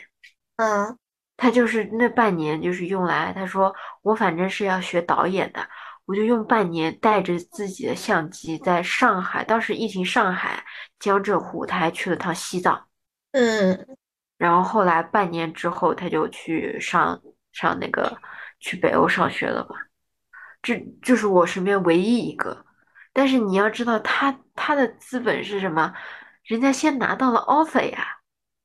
[0.57, 0.97] 嗯，
[1.37, 5.67] 他就是那半年就是用来，他说我反正是要学导演的。
[6.07, 10.63] 我就用半年带着自己的相机在上海，当时疫情，上海
[10.99, 12.87] 江浙沪，他还去了趟西藏，
[13.31, 13.97] 嗯，
[14.37, 17.21] 然后后来半年之后，他就去上
[17.51, 18.17] 上那个
[18.59, 19.75] 去北欧上学了吧，
[20.61, 22.65] 这就是我身边唯一一个。
[23.13, 25.93] 但是你要知道，他他的资本是什么？
[26.43, 28.05] 人家先拿到了 offer 呀，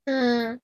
[0.05, 0.61] 嗯，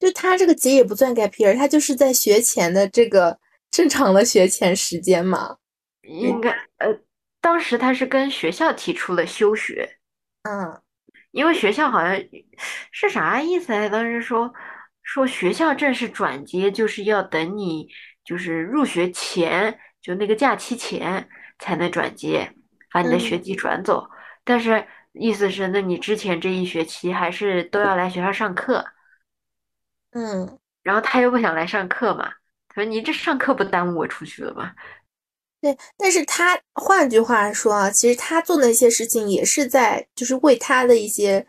[0.00, 3.38] 就他这个节也不算 gap year，他就是在学前的这个
[3.70, 5.58] 正常的学前时间嘛。
[6.02, 6.98] 应该呃，
[7.40, 9.98] 当时他是跟学校提出了休学，
[10.42, 10.80] 嗯，
[11.38, 12.20] 因为学校好像
[12.90, 13.88] 是啥意思来？
[13.88, 14.52] 当时说
[15.04, 17.88] 说学校正式转接就是要等你
[18.24, 21.28] 就是入学前就那个假期前
[21.60, 22.52] 才能转接，
[22.90, 24.10] 把你的学籍转走。
[24.42, 28.84] 但是意思是，那你之前这一学期还是都要来学校上课，
[30.10, 32.32] 嗯，然后他又不想来上课嘛，
[32.66, 34.72] 他说你这上课不耽误我出去了吗？
[35.60, 41.44] 对，但是他换句话说啊，其实他做那些事情也是在，就是为他的一些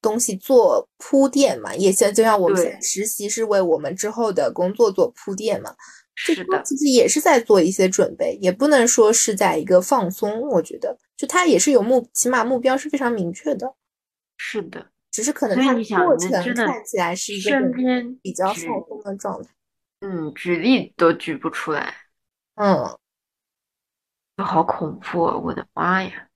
[0.00, 5.74] 东西做铺垫嘛，也像就像我们实习是为我们之后的工作做铺垫嘛，
[6.14, 13.74] 是的，其实也是在做一些准备，也不能说是在一个放松，我觉得，就他也是有目，起码目标是非常明确的，
[14.36, 17.50] 是的，只是可能他过程看起来是一个
[18.22, 18.54] 比较放
[18.86, 19.50] 松的状态，
[20.02, 21.92] 嗯，举例都举不出来，
[22.54, 22.96] 嗯。
[24.44, 25.36] 好恐怖啊！
[25.36, 26.28] 我的妈呀！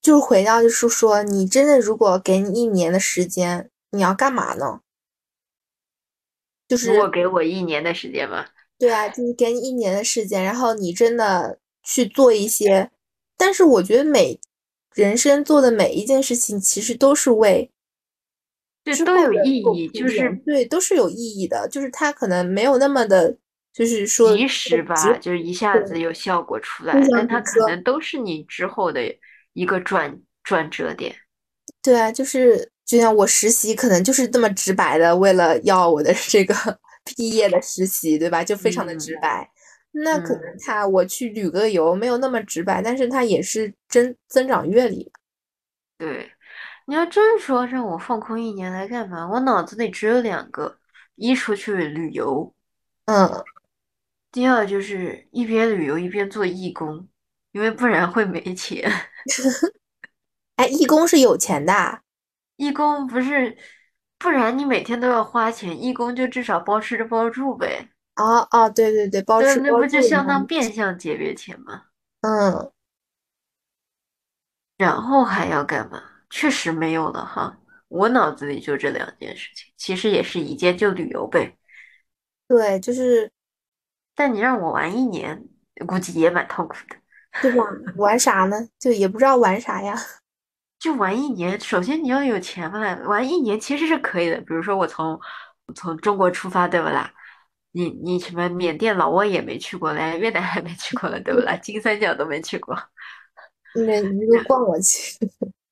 [0.00, 4.80] 就是回到，就是说，你真的如果给你一年的时间，你要干嘛呢？
[6.66, 8.50] 就是如果给我一年的时间吧？
[8.78, 12.90] 对啊，就是给你一年的时间，然后你真的去做一些。
[13.36, 14.40] 但是我觉得每
[14.94, 17.70] 人生做的每一件事情，其实都是为，
[18.82, 21.68] 对，都有意义，就是对，都是有意义的。
[21.68, 23.36] 就是它可能没有那么的。
[23.76, 29.02] 就是说，及时吧，就是一下子有效果出来，但它可能都是你之后的
[29.52, 31.14] 一个转转折点。
[31.82, 36.54] 对啊，就是就像我实习，可能就是这么直白的，为了要我的 这个
[37.04, 38.42] 毕业的实习，对吧？
[38.42, 39.46] 就非常的直白。
[39.92, 45.12] 那可能他我去旅个游，没有那么直白，但是他也是增增长阅历。
[45.98, 46.30] 对，
[46.86, 50.78] 你要真说让我放空一年来干嘛，我脑子里只有两个：
[51.14, 52.54] 一出去旅游，
[53.04, 53.44] 嗯。
[54.36, 57.08] 第二就是一边旅游一边做义工，
[57.52, 58.86] 因为不然会没钱。
[60.56, 62.02] 哎，义工是有钱的，
[62.56, 63.56] 义工不是，
[64.18, 67.88] 不然你每天都要花钱，义工就至少包吃包住呗。
[68.12, 71.84] 啊啊，对对对，包吃包住，那不就相当变相节约钱吗？
[72.20, 72.70] 嗯。
[74.76, 76.02] 然后还要干嘛？
[76.28, 81.56] 确实没有了哈，我脑子里就这两件事情，其实也是一件，就旅游呗。
[82.46, 83.32] 对，就是。
[84.16, 85.44] 但你让我玩一年，
[85.86, 86.96] 估计也蛮痛苦的，
[87.40, 87.64] 对吧？
[87.96, 88.56] 玩啥呢？
[88.80, 89.94] 就也不知道玩啥呀。
[90.80, 92.80] 就玩一年，首先你要有钱嘛。
[93.06, 95.18] 玩一年其实是可以的，比如说我从
[95.74, 97.12] 从中国出发，对不啦？
[97.72, 101.54] 你你什么缅甸、老挝也没去过嘞，越南还没去过了，对不啦？
[101.56, 102.74] 金三角都没去过，
[103.86, 105.18] 那你就逛过去。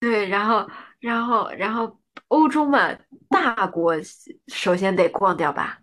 [0.00, 0.68] 对，然后
[1.00, 2.94] 然后然后欧洲嘛，
[3.30, 3.94] 大国
[4.48, 5.78] 首先得逛掉吧。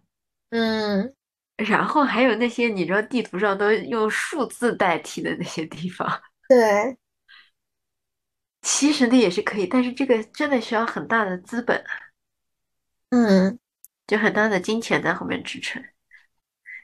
[0.49, 1.13] 嗯。
[1.57, 6.07] 然后还有那些你知道地图上都用数字代替的那些地方，
[6.49, 6.97] 对，
[8.61, 11.83] 其实那也是可以，但是这个真的需要很大的资本，
[13.09, 13.59] 嗯，
[14.07, 15.83] 就很大的金钱在后面支撑。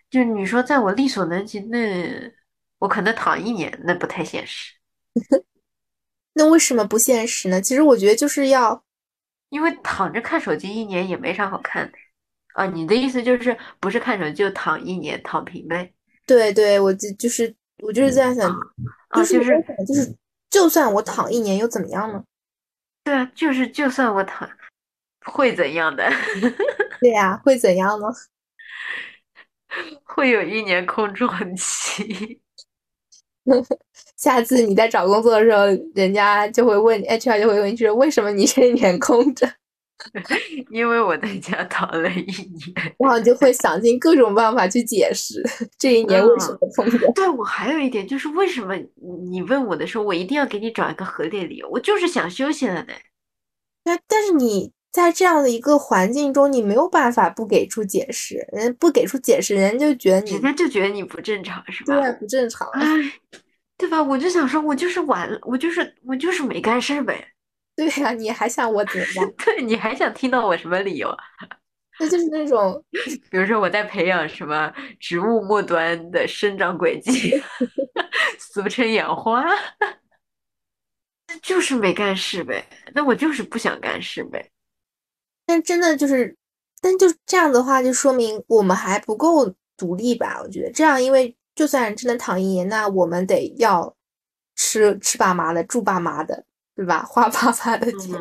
[0.10, 2.32] 就你说在我力所能及，那
[2.80, 4.74] 我可能躺一年，那不太现实。
[6.34, 7.60] 那为什么不现实呢？
[7.62, 8.84] 其实我觉得就是要，
[9.50, 11.98] 因为躺着看手机一年也没啥好看的。
[12.58, 15.94] 啊，你的意思就是不是看着就躺一年躺平呗？
[16.26, 18.52] 对对，我就就是我就是这样想，
[19.14, 19.40] 就是
[19.88, 20.16] 就是，
[20.50, 22.24] 就算我躺一年又怎么样呢？
[23.04, 24.50] 对啊，就是就算我躺，
[25.24, 26.10] 会怎样的？
[27.00, 28.08] 对呀，会怎样呢？
[30.04, 32.42] 会有一年空窗期。
[34.18, 39.48] 下次你在找工作的时候，人家就会问，HR 就会问你说，为什么你这一年空着？
[40.70, 45.44] 因为我在家躺了一年，然后就会想尽各种办法去解释
[45.78, 47.12] 这一年为什么空着。
[47.14, 48.76] 对我还有一点就是，为什么
[49.32, 51.68] 你问我的时候，我一定要给你找一个合理的理由？
[51.70, 53.02] 我就是想休息了呗。
[53.86, 61.96] 那但是你在这样的一个环境中，你没有办法不给出解释，人不给出解释，人就觉得你，人家就觉得你不正常，是吧？
[61.96, 62.68] 对，不正常。
[62.70, 62.82] 哎，
[63.78, 64.02] 对吧？
[64.02, 67.28] 我就想说，我就是晚，我就是我就是没干事呗。
[67.78, 69.32] 对呀，你还想我怎么样？
[69.38, 71.16] 对，你还想听到我什么理由？
[72.00, 72.84] 那就是那种，
[73.30, 77.40] 比如说我在培养什么植物末端的生长轨迹，
[78.38, 79.44] 俗称养花，
[81.42, 82.68] 就是没干事呗。
[82.94, 84.52] 那我就是不想干事呗。
[85.46, 86.36] 但真的就是，
[86.82, 90.40] 但就这样的话，就说明我们还不够独立吧？
[90.44, 93.96] 我觉得这样，因为就算真的躺一年，那我们得要
[94.56, 96.46] 吃吃爸妈的，住爸妈的。
[96.78, 97.02] 对吧？
[97.04, 98.14] 花爸爸的钱，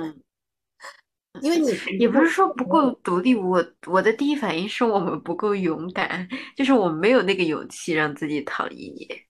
[1.42, 9.27] 因为你也不是说不够独立，我我的第一反应是我们不够勇敢，就是我们没有那个勇气让自己躺一年。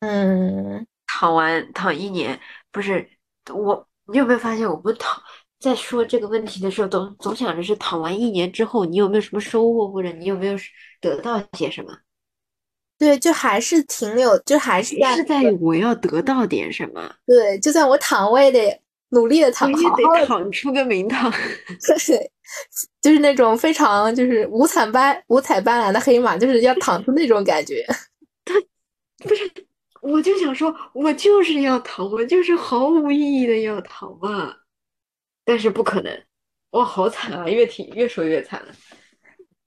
[0.00, 2.40] 嗯，躺完躺一年，
[2.72, 3.06] 不是
[3.52, 5.22] 我，你有没有发现，我们躺
[5.60, 10.56] 在说这个问题的时候，总总想着是躺完一年之后，你有没有什么收获，或者你有没有
[11.00, 11.94] 得到些什么？
[12.98, 17.14] 对，就还是停留，就还是在是在我要得到点什么。
[17.26, 18.80] 对，就算我躺，我也得
[19.10, 21.30] 努力的躺，我也得躺出个名堂。
[21.86, 22.30] 对，
[23.02, 27.84] 就是那种非常就是五彩斑五彩斑斓的黑马，就是要躺出那种感觉。
[28.44, 28.54] 他
[29.28, 29.50] 不是，
[30.00, 34.54] 我就想说，我就是要躺，我就是毫无意义的要躺嘛。
[35.44, 36.22] 但是不可能，
[36.70, 37.46] 我好惨啊！
[37.48, 38.68] 越听越说越惨了。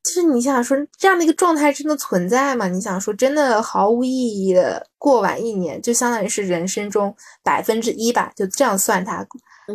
[0.07, 2.65] 就是你想说这样的一个状态真的存在吗？
[2.69, 8.31] 你想说真的毫无意义的过完一年，就相当于是人生中百分之一吧？
[8.33, 9.27] 就这样算它，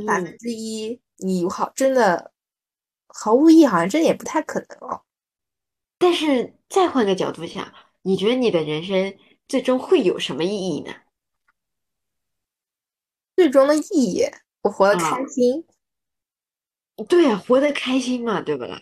[0.07, 2.33] 百分之一，你好，真的
[3.09, 5.03] 毫无意义，好像真的也不太可能哦。
[5.99, 9.15] 但是再换个角度想，你觉得你的人生
[9.47, 10.95] 最终会有什么意义呢？
[13.37, 14.25] 最终的意义，
[14.63, 15.67] 我活得开心。
[17.07, 18.81] 对啊，活得开心嘛，对不啦？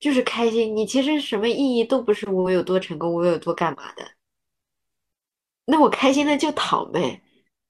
[0.00, 4.12] 就是开心，你其实什么意义都不是我有多成功，我有多干嘛的。
[5.66, 7.22] 那我开心的就躺呗，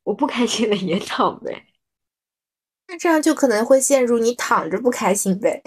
[0.04, 1.66] 我不开心的也躺呗。
[2.86, 5.62] 那这样就可能会陷入你躺着不开心呗。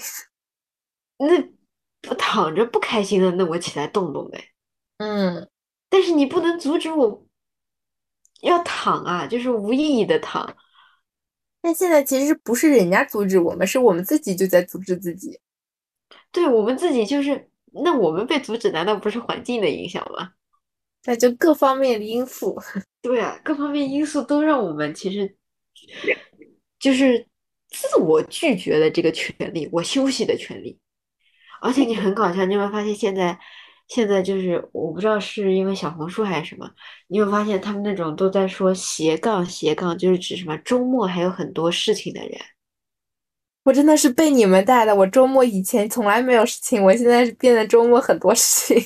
[1.18, 4.50] 那躺着不开心了，那我起来动动呗。
[4.98, 5.50] 嗯，
[5.90, 7.26] 但是你不能阻止我
[8.42, 10.56] 要躺啊，就是无意义的躺。
[11.62, 15.40] 但现在其实不是人家阻止我们，是我们自己就在阻止自己。
[16.34, 20.32] 对我们自己就是，那我们被阻止，难道不是环境的影响吗？
[21.06, 22.60] 那就各方面的因素。
[23.02, 25.36] 对啊，各方面因素都让我们其实
[26.80, 27.28] 就是
[27.70, 30.80] 自我拒绝了这个权利，我休息的权利。
[31.62, 33.38] 而且你很搞笑，你有没有发现现在
[33.88, 36.70] 现在就是我不知道是因为小红书还是什么，
[37.08, 42.40] 你有发现他们那种都在说斜杠斜杠，就是指什么周末还有很多事情的人。
[43.64, 44.96] 我真的是被你们带的。
[44.96, 48.86] 我周末以前从来没有事情，我现在是变得周末很多事情。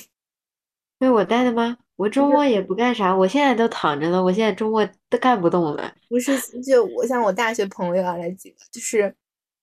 [0.98, 1.76] 被我带的吗？
[1.96, 4.22] 我周末也不干啥，我现在都躺着呢。
[4.22, 5.92] 我现在周末都干不动了。
[6.08, 9.12] 不是，就我像我大学朋友啊，那几个，就是，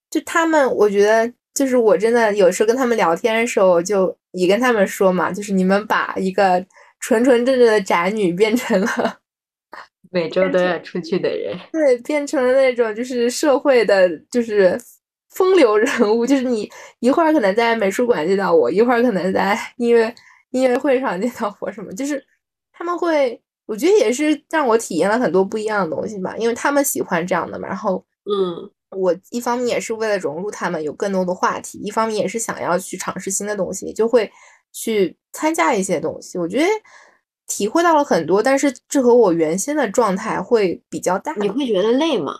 [0.09, 6.65] 就他们，我觉得，就是我真的有时候跟他们聊天的时候，就也跟他们说嘛，就是你们把一个
[6.99, 9.17] 纯纯正正的宅女变成了
[10.11, 14.77] 每周都要出去的人，对，变成了那种就是社会的，就是。
[15.35, 16.67] 风流人物就是你，
[16.99, 20.13] 一会儿可能在美术馆见到我，一会儿可能在音乐
[20.51, 22.25] 音乐会上见到我，什么就是
[22.71, 27.67] 他们会，我觉得也是让我体验了很多不一样的东西吧，因为他们喜欢这样的嘛。
[27.67, 34.31] 然后，嗯，我一方面也是为了融入他们，有更多的话题；一方面也是想要去尝试新的东西，就会
[34.71, 36.37] 去参加一些东西。
[36.37, 36.65] 我觉得
[37.45, 41.33] 体会到了很多，但是这和我原先的状态会比较大。
[41.33, 42.33] 你会觉得累吗？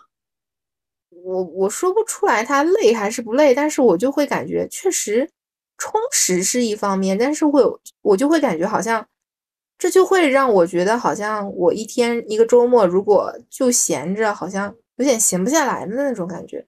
[1.26, 5.28] 我我说不出来他累还是不累，但是我就会感觉确实
[5.78, 9.04] 充实是一方面，但是会有我就会感觉好像
[9.80, 16.64] 这就会让我觉得好像我一天一个周末如果就闲着，好像有点闲不下来的那种感觉。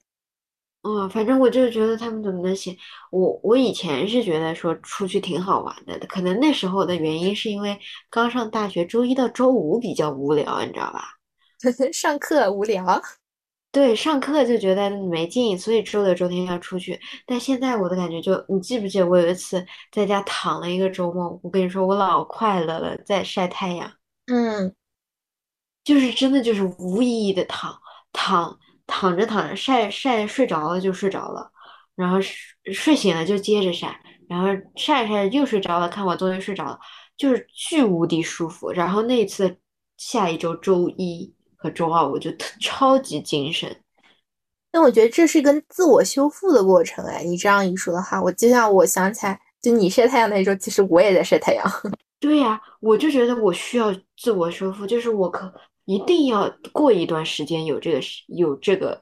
[0.82, 2.76] 嗯，反正我就是觉得他们怎么能闲？
[3.12, 7.78] 我我以前是觉得说出去挺好玩的，可能那时候的原因是因为
[8.10, 11.04] 刚上大学，周一到周五比较无聊，你知道吧？
[11.94, 13.02] 上课无聊。
[13.78, 17.00] 对，上课就觉得没劲，所以周六周天要出去。
[17.28, 21.40] 但现在我的感觉就，你记不记得我有一次在家躺了一个周末？
[21.44, 23.94] 我跟你说，我老快乐了，在晒太阳。
[24.26, 24.74] 嗯，
[25.84, 27.80] 就是真的就是无意义的躺
[28.12, 28.58] 躺
[28.88, 31.52] 躺着躺着晒晒睡着了就睡着了，
[31.96, 36.80] 然后睡睡醒了就接着晒，然后晒晒又睡着了，看我终于睡着了，
[37.16, 38.72] 就是巨无敌舒服。
[38.72, 39.60] 然后那次
[39.98, 41.37] 下一周周一。
[41.58, 42.32] 和周二我就
[42.62, 43.76] 超级精神，
[44.72, 47.24] 但我觉得这是一个自我修复的过程哎。
[47.24, 51.66] 你这样一说的话，我就像我想起来，就你晒太阳那时候，其实我也在晒太阳。
[52.22, 55.52] 对呀，我就觉得我需要自我修复，就是我可
[55.86, 59.02] 一定要过一段时间有这个有这个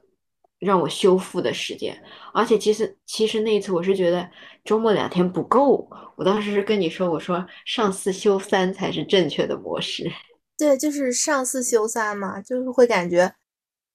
[0.58, 2.02] 让我修复的时间。
[2.32, 4.28] 而且其实其实那一次我是觉得
[4.64, 10.10] 周末两天不够，我当时是跟你说，我说上四休三才是正确的模式。
[10.58, 13.34] 对，就是上四休三嘛，就是会感觉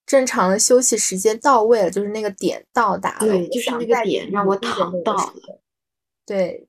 [0.05, 5.62] 正常的休息时间到位了，就是那个点到达了，对，就是那个点让我躺到了。
[6.26, 6.68] 对，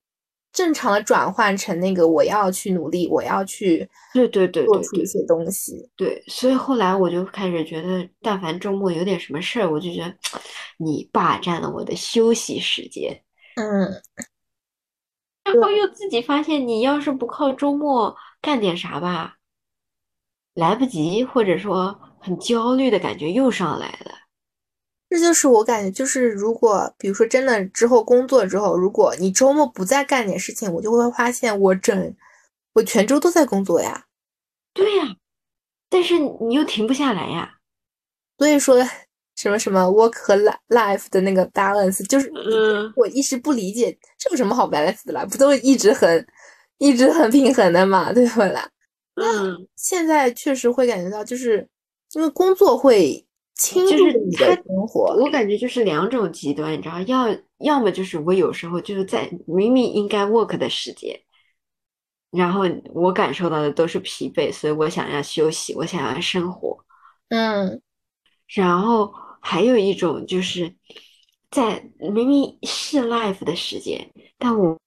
[0.52, 5.88] 正常的转换成那个我要去努力，我要去对对对做出一些东西。
[5.96, 10.14] 对，所以后来我就开始觉得，但凡周末有点什么事儿，我就觉得
[10.78, 13.22] 你霸占了我的休息时间。
[13.56, 14.02] 嗯，
[15.44, 19.36] 然后又自己发现，你要是不靠周末干点啥吧。
[20.54, 24.12] 来不及，或者说很焦虑的感觉又上来了。
[25.08, 32.14] 这就是我感觉，就是如果比如说真的之后工作之后，如果你周末不再干点事情，我就会发现我整
[32.72, 34.06] 我全周都在工作呀。
[34.72, 35.16] 对呀，
[35.90, 37.58] 但是你又停不下来呀。
[38.38, 38.82] 所以说
[39.36, 40.34] 什么什么 work 和
[40.68, 42.32] life 的那个 balance，就是
[42.96, 45.26] 我一直不理解，这有什么好 balance 的啦？
[45.26, 46.26] 不都一直很
[46.78, 48.66] 一直很平衡的嘛，对不啦？
[49.14, 51.68] 嗯，现在确实会感觉到，就是
[52.14, 55.14] 因为工作会侵入你的生活。
[55.22, 57.26] 我感觉就是两种极端，你知道，要
[57.58, 61.20] 要么就是我有时候就是在明明应该 work 的时间，
[62.30, 62.62] 然后
[62.94, 66.82] 我感受到的都是疲惫，所以我想要休息，我想要生活。
[67.28, 67.82] 嗯，
[68.46, 70.74] 然后还有一种就是
[71.50, 74.78] 在明明是 life 的时间，但我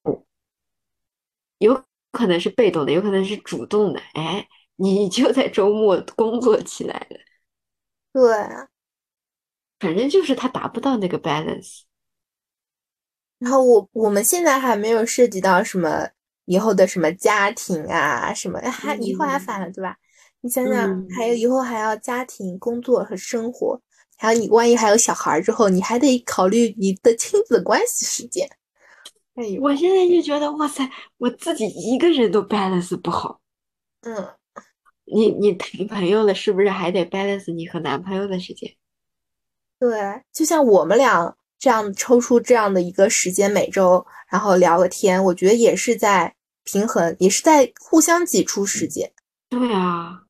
[1.58, 1.80] 有。
[2.16, 4.00] 可能是被动的，有可能是主动的。
[4.14, 7.18] 哎，你就在周末工作起来了。
[8.12, 8.34] 对，
[9.78, 11.82] 反正就是他达不到那个 balance。
[13.38, 16.08] 然后我我们现在还没有涉及到什么
[16.46, 19.96] 以后的什么家庭啊，什么还以后还反了，对吧？
[20.40, 23.80] 你想想，还有以后还要家庭、工作和生活，
[24.16, 28.48] 还有你万一还有小孩之后，你还得考虑你的亲子关系时间。
[29.60, 33.40] 我现在就觉得哇塞，我自己一个人都 balance 不好。
[34.00, 34.34] 嗯，
[35.04, 38.74] 你你谈朋友了，是不是还得 balance 你和男朋友的时间？
[39.78, 46.34] 对，就像我们俩这样抽出这样的一个时间，每周然后聊个天，我觉得也是在
[46.64, 49.12] 平衡，也是在互相挤出时间。
[49.50, 50.22] 对啊，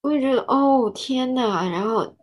[0.00, 2.17] 我也觉得哦天呐，然后。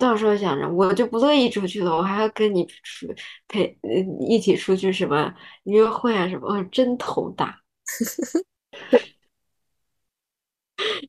[0.00, 3.06] 到时候想着我就不乐意出去了，我还要跟你出
[3.46, 3.78] 陪
[4.26, 5.32] 一起出去什么
[5.64, 7.60] 约会啊什么，真头大。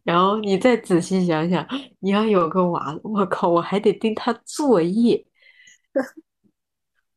[0.04, 1.66] 然后你再仔细想想，
[2.00, 5.26] 你要有个娃，我靠，我还得盯他作业。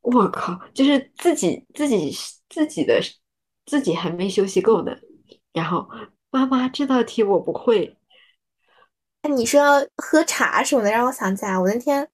[0.00, 2.12] 我靠，就是自己自己
[2.48, 3.00] 自己的
[3.66, 4.96] 自己还没休息够呢。
[5.52, 5.88] 然后
[6.30, 7.96] 妈妈这道题我不会。
[9.28, 12.06] 你说喝茶什么的，让我想起来，我那天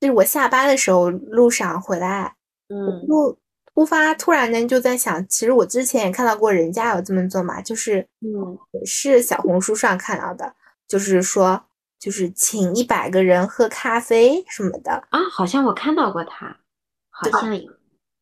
[0.00, 2.34] 就是我下班的时候路上回来，
[2.68, 3.38] 嗯，突
[3.74, 10.54] 突发突然间就在想，其实我之前也看到过人家有这么做嘛，就是嗯，也是小红书上看到的，
[10.86, 11.64] 就是说
[11.98, 16.56] 就是请一百个人喝咖啡什么的啊，好像我看到过他，
[17.10, 17.68] 好像有，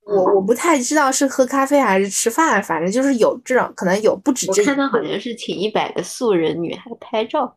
[0.05, 7.57] 我我不太知道是喝咖啡还是吃饭，反正就是有这种可能有不止这，我看到好像是请一百个素人女孩拍照。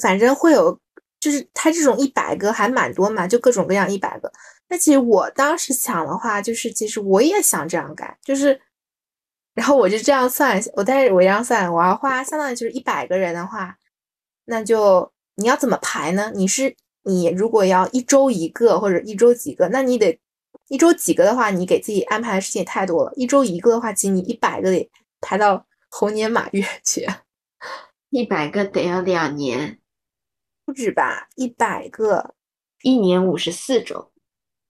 [0.00, 0.78] 反正会有，
[1.18, 4.30] 就是他这种一百个还蛮多嘛，就各种各样一百个。
[4.68, 8.60] 那其实我当时想的话，就是其实我也想这样干，就是，
[9.54, 13.76] 然后我就这样算，我但是我这样算，我要花相当于就是一百个人的话，
[14.46, 16.32] 那就你要怎么排呢？
[16.34, 20.18] 你是你如果要一周一个或者一周几个，那你得
[20.68, 23.12] 一周几个的话，你给自己安排的事情也太多了。
[23.14, 24.90] 一周一个的话，其实你一百个得
[25.20, 27.06] 排到猴年马月去。
[28.16, 29.78] 一百个得要两年，
[30.64, 31.28] 不止吧？
[31.34, 32.34] 一百个，
[32.80, 34.10] 一年五十四周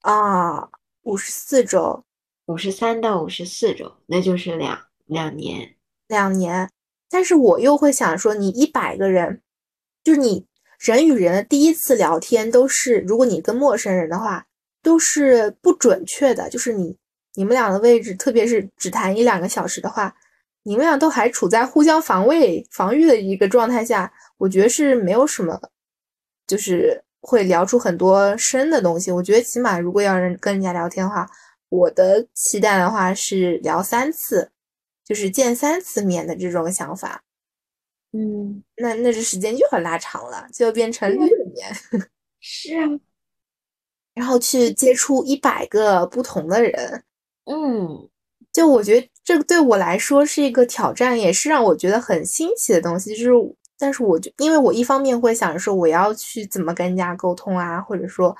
[0.00, 0.68] 啊，
[1.02, 2.04] 五十四周，
[2.46, 5.76] 五十三到五十四周，那就是两两年，
[6.08, 6.68] 两年。
[7.08, 9.40] 但是我又会想说，你一百个人，
[10.02, 10.48] 就是你
[10.80, 14.48] 人与人的第一次聊天都是，如果你跟陌生人的话，
[14.82, 16.50] 都是不准确的。
[16.50, 16.98] 就是你
[17.34, 20.16] 你们俩的位置，特别是只谈一两个小时的话，
[20.66, 25.56] 你们俩都还处在互相防卫、防御的一个状态下，我觉得是没有什么，
[26.44, 29.12] 就是会聊出很多深的东西。
[29.12, 31.24] 我觉得起码如果要人跟人家聊天的话，
[31.68, 34.50] 我的期待的话是聊三次，
[35.04, 37.22] 就是见三次面的这种想法。
[38.12, 41.72] 嗯，那那这时间就很拉长了，就变成六年。
[42.40, 42.88] 是啊，
[44.14, 47.04] 然后去接触一百个不同的人，
[47.44, 48.08] 嗯，
[48.56, 53.14] 就我觉得这个对我来说是一个挑战，也是让我觉得很新奇的东西。
[53.14, 58.34] 就是，但是我就因为我一方面会想着说我要去怎么跟人家沟通啊，或者说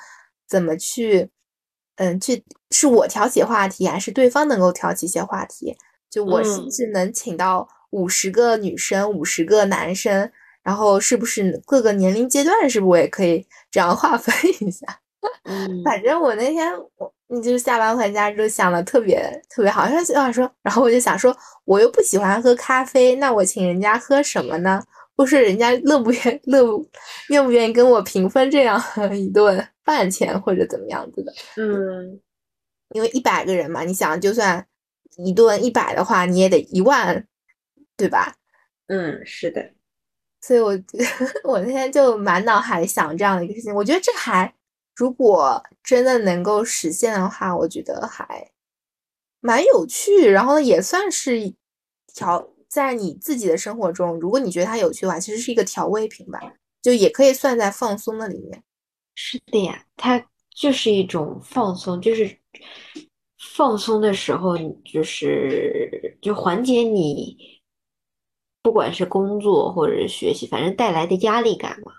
[0.48, 1.28] 怎么去，
[1.96, 5.76] 嗯，去是我挑起话题，还是对方能够挑起一些话题？
[6.08, 7.68] 就我是不是能请到？
[7.90, 10.30] 五十个女生，五十个男生，
[10.62, 14.86] 然后是不是各个年龄阶段，是不是我也可以这样划分一下？
[15.44, 19.18] 嗯，反正我那天我，你就是下班回家之后想的特别
[19.48, 24.82] 特别好，像想说，然后我就想说，我又不喜欢喝咖啡，那我请人家喝什么呢？
[25.16, 26.86] 不是人家乐不愿 乐不
[27.28, 28.80] 愿不愿意跟我平分这样
[29.16, 31.32] 一顿饭钱，或者怎么样子的？
[31.56, 32.20] 嗯，
[32.90, 34.66] 因为一百个人嘛，你想，就算
[35.16, 37.26] 一顿一百的话，你也得一万。
[37.98, 38.34] 对吧？
[38.88, 39.70] 嗯，是的，
[40.42, 40.78] 所以，我
[41.50, 43.74] 我那天就满脑海想这样的一个事情。
[43.74, 44.52] 我觉得这还，
[44.96, 48.50] 如果真的能够实现的话，我觉得还
[49.40, 50.28] 蛮有趣。
[50.28, 51.54] 然后也算是
[52.12, 56.40] 调在你自己的生活中，如果你觉得它有趣的话，其实是一个调味品吧，
[56.82, 58.64] 就也可以算在放松的里面。
[59.14, 62.38] 是的呀，它就是一种放松，就是。
[63.54, 67.36] 放松的时候，就是就缓解你，
[68.60, 71.92] 不管是工作或者是学习，反正带来的压力感嘛。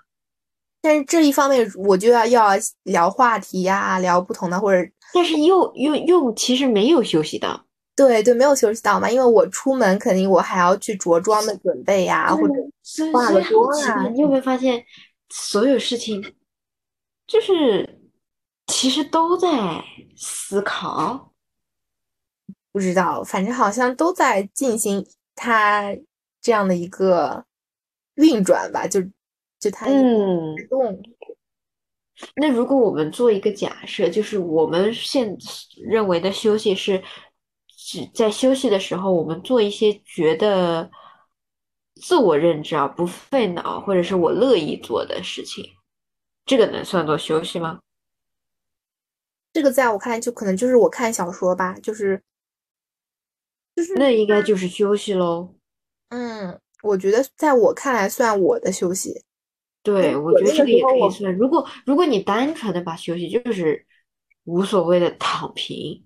[0.80, 2.50] 但是这一方面，我就要要
[2.84, 7.64] 聊话题呀，聊不同的，或者但是又又又其实没有休息到。
[7.96, 12.54] 对对，没有休息到嘛，因为我出门肯定我还要去着装的准备呀，或者
[13.12, 14.08] 化个妆啊。
[14.08, 14.84] 你有没有发现，
[15.30, 16.34] 所有事情
[17.26, 18.00] 就是
[18.68, 19.82] 其实都在
[20.16, 21.32] 思考。
[22.70, 25.04] 不知道，反正好像都在进行
[25.34, 25.92] 它
[26.40, 27.44] 这样的一个
[28.14, 29.00] 运转吧，就
[29.58, 31.02] 就它嗯动。
[32.36, 35.36] 那如果我们做一个假设，就是我们现
[35.88, 37.02] 认为的休息是
[37.68, 40.90] 只在休息的时候，我们做一些觉得
[41.94, 45.64] 自我认知啊不费脑，或者是我乐意做的事情，
[46.44, 47.80] 这个能算作休息吗？
[49.52, 52.22] 这个在我看来，就可能就是我看小说吧，就是。
[53.94, 55.54] 那应该就是休息喽。
[56.08, 59.24] 嗯，我觉得在我看来算我的休息。
[59.92, 61.34] 对，我觉得这个也可以算。
[61.34, 63.86] 如果如果你单纯的把休息就是
[64.44, 66.04] 无所谓的躺平，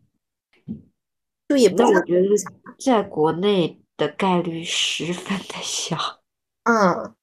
[1.48, 2.28] 就也不我觉得
[2.78, 6.22] 在国内的概率十分的小。
[6.64, 7.14] 嗯，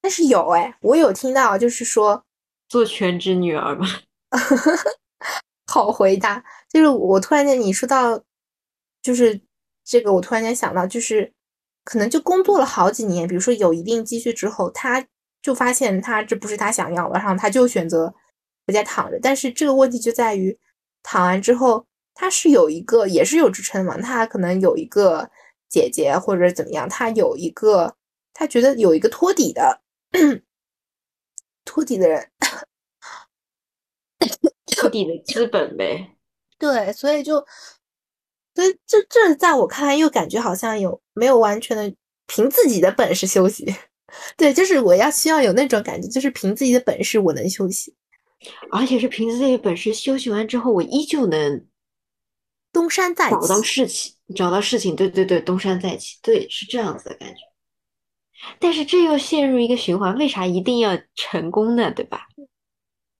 [0.00, 2.24] 但是有哎，我有听到，就是说
[2.68, 3.86] 做全职女儿嘛。
[5.66, 8.22] 好回答，就是我突然间你说到。
[9.02, 9.40] 就是
[9.82, 11.32] 这个，我突然间想到，就是
[11.82, 15.04] 可能就工作了好几年，比如说有一定积蓄之后，他
[15.42, 18.14] 就发现他这不是他想要的，然后他就选择
[18.66, 19.18] 回家躺着。
[19.20, 20.56] 但是这个问题就在于，
[21.02, 25.30] 躺完之后他是有一个也是有支撑嘛，他可能有一个
[25.68, 27.96] 姐姐或者怎么样，他有一个
[28.34, 29.80] 他觉得有一个托底的
[31.64, 32.30] 托底的人，
[34.76, 36.16] 托底的资本呗。
[36.58, 37.44] 对，所以就。
[38.52, 41.94] 所以这这在我看来又感觉好像有没有完全的
[42.26, 43.66] 凭自己的本事休息？
[44.38, 47.94] 对，就是我要需要有那种感觉，就是凭自己的本事我能休息，
[48.72, 51.66] 而且是凭自己的本事休息完之后，我依旧能
[52.72, 57.40] 东山再起，找到事情，找到事情，对对对，东山再起，对，是这样子的感觉。
[58.58, 61.92] 但是这又陷入一个循环，为啥一定要成功呢？
[61.92, 62.22] 对吧？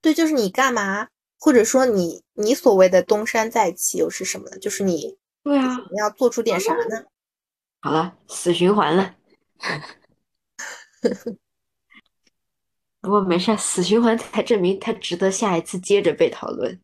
[0.00, 4.58] 对，就是你干嘛，或者说你你所谓的东山再起又是什么呢？
[4.58, 5.18] 就是你。
[5.42, 7.04] 对啊，你要做出点啥呢？
[7.80, 9.16] 好了，死循环了。
[13.00, 16.80] 不过没事，死循环才证明它值得下一次接着被讨论。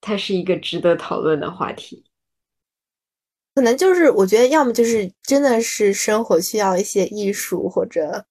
[0.00, 2.06] 它是一个值得讨论的话题。
[3.54, 8.24] 可能就是我觉得，要么就是真的是生活需要一些艺术或者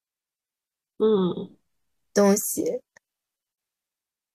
[0.97, 1.55] 嗯
[2.11, 2.81] 东西。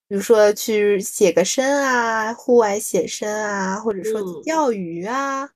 [0.06, 5.50] 比如说去写个生啊，户外写生啊，或者说钓鱼啊，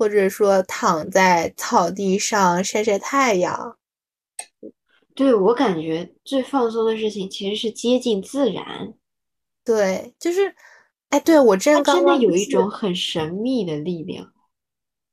[0.00, 3.76] 或者说躺在草地上晒晒太阳。
[5.14, 8.94] 对，我感觉最放松的事情其实是接近自然。
[9.62, 10.54] 对，就是，
[11.10, 14.32] 哎，对我真刚刚有一种很神秘的力量。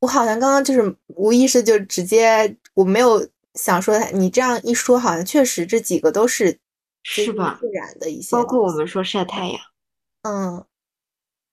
[0.00, 6.58] 我好像刚刚就是无意识就直接，我没有想说你这样一说，好像确实这几个都是
[7.02, 7.58] 是吧？
[7.60, 9.60] 自然的一些，包括我们说晒太阳，
[10.22, 10.64] 嗯，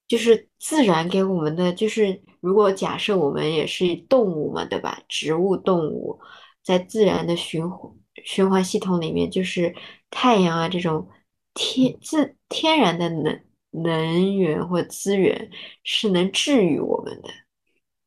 [0.08, 5.02] 就是自然给我们的，就是如果假设我们也是动物嘛，对吧？
[5.08, 6.20] 植物动物
[6.64, 7.92] 在自然的循环
[8.24, 9.76] 循环系统里面，就是
[10.10, 11.08] 太阳啊这种
[11.54, 13.42] 天自天然的能
[13.72, 15.50] 能源或资源
[15.84, 17.30] 是能治愈我们的。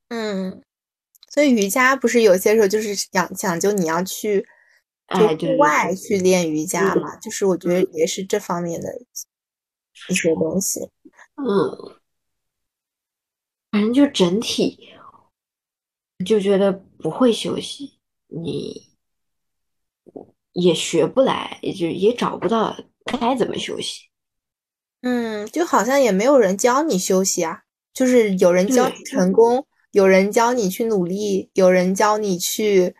[0.09, 0.63] 嗯，
[1.29, 4.47] 所以瑜伽不是有些时候就是讲讲究你要去
[5.15, 8.89] 就户外去练瑜伽嘛，就是我觉得也是这方面的
[10.09, 10.81] 一些东西。
[11.39, 11.97] 嗯，
[13.71, 14.91] 反正就整体
[16.27, 18.89] 就觉得不会休息，你
[20.53, 24.09] 也学不来，也就也找不到该怎么休息。
[25.03, 27.63] 嗯，就好像也没有人教你休息啊，
[27.95, 29.67] 就是有人教你成功。
[29.93, 32.95] 有人教你去努力，有人教你去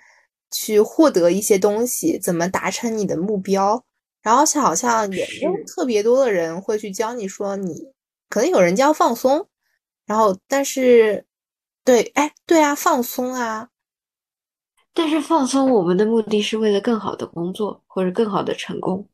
[0.51, 3.85] 去获得一些东西，怎么达成你的目标。
[4.23, 7.93] 然后好像也没有特别多的人会去教你说你
[8.29, 9.49] 可能有人教放松，
[10.07, 11.27] 然后但是
[11.85, 13.71] 对，哎，对啊，放松啊。
[14.93, 19.09] 但是放松，我们的目的是为了更好的工作或者更好的成功。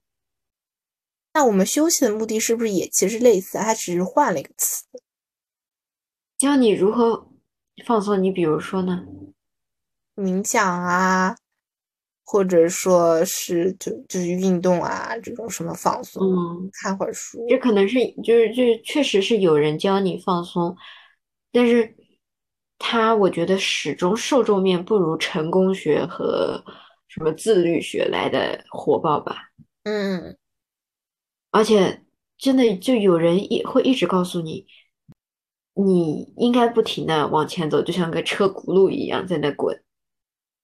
[1.32, 3.58] 那我们休息的目的是不是也其实类似？
[3.58, 4.84] 它只是换了一个词，
[6.38, 7.28] 教你如何。
[7.84, 9.04] 放松，你比如说呢？
[10.14, 11.36] 冥想啊，
[12.24, 20.74] 或者说是就就是运动啊，这种什么放松，嗯，看会儿书，这可能是就是就是确实是有人教你放松，
[21.52, 21.94] 但是
[22.78, 26.64] 他我觉得始终受众面不如成功学和
[27.08, 29.50] 什么自律学来的火爆吧。
[29.84, 30.36] 嗯，
[31.50, 32.02] 而且
[32.38, 34.66] 真的就有人也会一直告诉你。
[35.76, 39.83] 你应该不停的往前走，就像个车轱辘一样在那滚。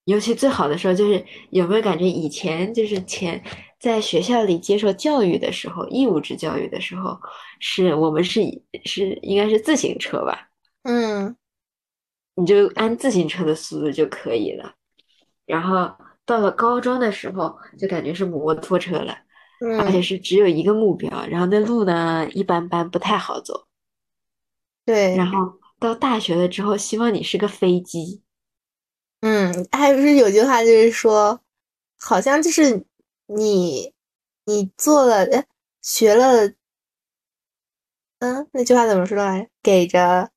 [0.05, 3.43] 尤其最好的时候，就是有没有感觉以前就是前
[3.79, 7.19] 在学校里接受教育的时候，义务制教育的时候，
[7.61, 8.41] 是我们是
[8.85, 10.49] 是应该是自行车吧？
[10.83, 11.37] 嗯，
[12.35, 14.75] 你就按自行车的速度就可以了。
[15.47, 15.93] 然后
[16.25, 19.17] 到了高中的时候，就感觉是摩托车了，
[19.79, 23.67] 而且是只有一个目标，然后那路呢一般般，不太好走。
[24.85, 28.23] 对，然后到大学了之后，希望你是个飞机。
[29.21, 31.41] 嗯，还不是有句话就是说，
[31.99, 32.85] 好像就是
[33.27, 33.93] 你
[34.47, 35.47] 你做了，哎，
[35.83, 36.53] 学了，
[38.21, 39.51] 嗯，那句话怎么说来着？
[39.63, 40.31] 给着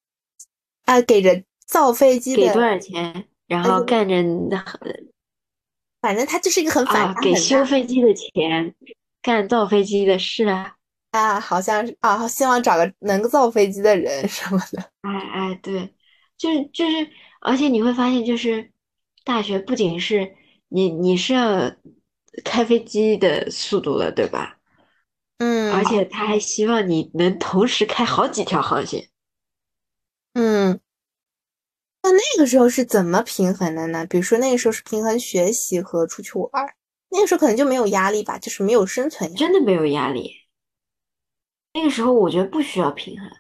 [0.85, 4.63] 啊，给着造飞机的给多少钱，然后干着那，
[6.01, 8.75] 反正他就是一个很反给修飞机的钱，
[9.21, 10.75] 干造飞机的事啊。
[11.11, 14.81] 啊，好像是啊，希望找个能造飞机的人什么的。
[15.01, 15.93] 哎哎，对，
[16.35, 17.07] 就是就是，
[17.39, 18.71] 而且你会发现，就是
[19.23, 20.35] 大学不仅是
[20.67, 21.75] 你你是要
[22.43, 24.59] 开飞机的速度了，对吧？
[25.37, 25.73] 嗯。
[25.73, 29.09] 而且他还希望你能同时开好几条航线。
[30.33, 30.79] 嗯。
[32.05, 34.05] 那那个时候是怎么平衡的呢？
[34.05, 36.75] 比如说那个时候是平衡学习和出去玩，
[37.09, 39.39] 那个时候可能就没有压力吧，就是没有生存压力。
[39.39, 40.31] 真的没有压力。
[41.73, 43.31] 那个时候我觉得不需要平衡，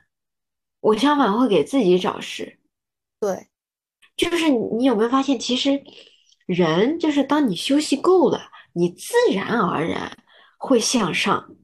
[0.79, 2.57] 我相反会给自己找事。
[3.19, 3.47] 对，
[4.15, 5.83] 就是你有没有发现，其实
[6.45, 8.39] 人就是当你休息够了，
[8.73, 10.17] 你自然而然
[10.57, 11.55] 会向上。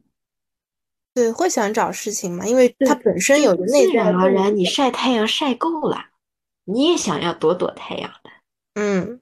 [1.13, 6.05] 对，会想找事情嘛，因为它本身有内自然而然，你晒太阳晒够了，
[6.65, 8.29] 你也想要躲躲太阳的。
[8.75, 9.19] 嗯，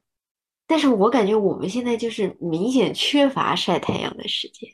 [0.67, 4.69] 但是我感觉我们现在就是明显缺乏晒太阳的时间。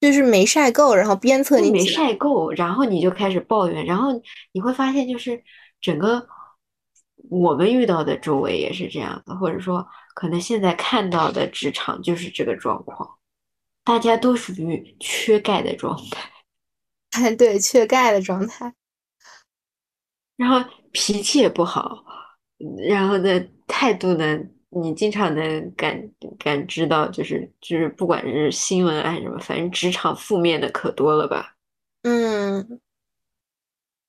[0.00, 4.08] 就是没晒够，然后鞭策你没晒够，然后你就开始抱怨，然后
[4.52, 5.42] 你会发现，就是
[5.80, 6.26] 整个
[7.30, 13.08] 我们遇到的周围也是这样的，或者说可能现在看到的职场就是这个状况，
[13.84, 16.30] 大家都属于缺钙的状态。
[17.12, 18.74] 哎， 对，缺钙的状态，
[20.36, 22.04] 然后脾气也不好，
[22.88, 24.38] 然后呢，态度呢？
[24.72, 26.00] 你经常能感
[26.38, 31.56] 感知到，就是就是，不管是新闻还是什么，反正职场负面的可多了吧？
[32.02, 32.80] 嗯，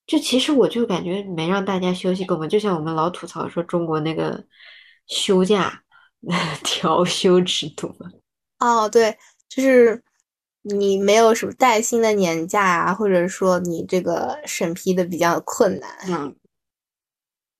[0.06, 4.44] 就其实我就感觉没让大家休息够嘛，就像我们老吐槽说中国那个
[5.06, 5.82] 休假
[6.62, 8.10] 调休制度嘛。
[8.58, 9.16] 哦，对，
[9.48, 10.02] 就是
[10.62, 15.90] 你没有什么带薪的年假啊，或者说你这个审批的比较困难。
[16.08, 16.36] 嗯，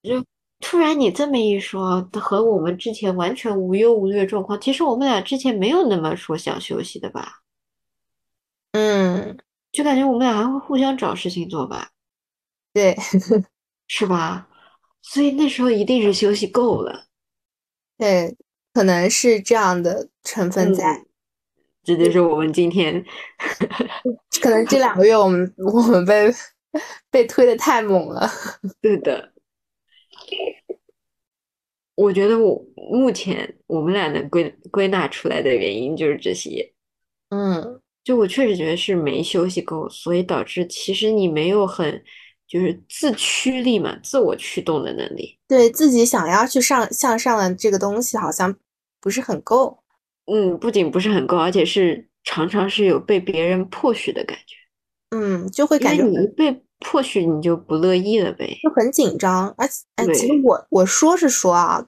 [0.03, 0.25] 就。
[0.65, 7.41] 突然你这么一说，和我们之前完全无忧无虑的状况，其实我们俩之前没有那么说想休息的吧？
[8.71, 9.37] 嗯，
[9.73, 11.89] 就感觉我们俩还会互相找事情做吧？
[12.73, 12.95] 对，
[13.87, 14.49] 是吧？
[15.01, 17.05] 所以那时候一定是休息够了。
[17.97, 18.35] 对，
[18.73, 21.05] 可能是这样的成分在。
[21.83, 23.05] 这就是我们今天，
[24.41, 26.33] 可能这两个月我们我们被
[27.11, 28.27] 被推的太猛了。
[28.81, 29.33] 对的，
[31.95, 36.73] 我觉得我目前我们俩能归归纳出来的原因就是这些。
[37.29, 42.01] 嗯，就我确实觉得是没休息够，所以导致其实你没有很
[42.47, 48.55] 就是自驱力嘛，自我驱动的能力，对自己想要去上向上的这个东西好像
[49.01, 49.79] 不是很够。
[50.25, 54.55] 嗯，不仅不是很够，而且是常常是有被别人迫许的感觉。
[55.15, 59.53] 嗯，就会感觉你被迫许，你就不乐意了呗，就很紧张。
[59.57, 61.85] 而且，哎，其实我我说是说啊，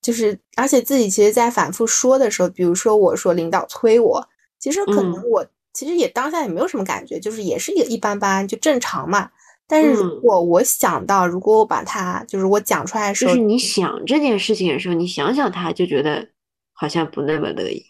[0.00, 4.28] 就是而且自己其实，在反复说的时候，比如说我说领导催我，
[4.58, 9.30] 其实可能我其实也当下也没有什么感觉，就是也是一个一般般，就正常嘛。
[9.66, 16.28] 但是如果我想到，如果我把它就是我讲出来的时候，就是你想这件事情的时候，你想想他，就觉得。
[16.76, 17.86] 好像不那么乐意，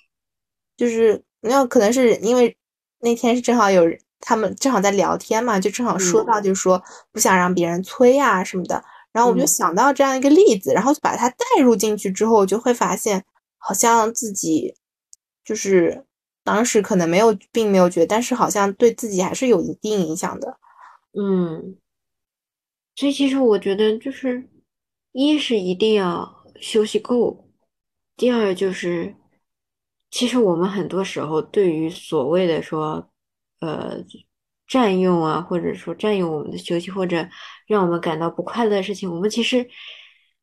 [0.77, 2.55] 就是那可能是因为
[3.01, 3.83] 那天是正好有
[4.21, 13.25] 他们正好在聊天嘛，就正好说到就是说不想让别人催啊什么的，然后我就想到这样一个例子，然后就把它带入进去之后，就会发现
[13.57, 14.75] 好像自己
[15.43, 16.05] 就是
[16.45, 20.59] 当时可能没有并没有觉得，但是好像对自己还是有一定影响的。
[21.17, 21.77] 嗯，
[22.97, 24.49] 所以其实我觉得就是
[25.13, 27.49] 一是一定要休息够。
[28.17, 29.15] 第二就是，
[30.11, 33.11] 其实我们很多时候对于所谓的说，
[33.61, 34.05] 呃，
[34.67, 37.29] 占用啊，或者说占用我们的休息，或者
[37.67, 39.69] 让我们感到不快乐的事情，我们其实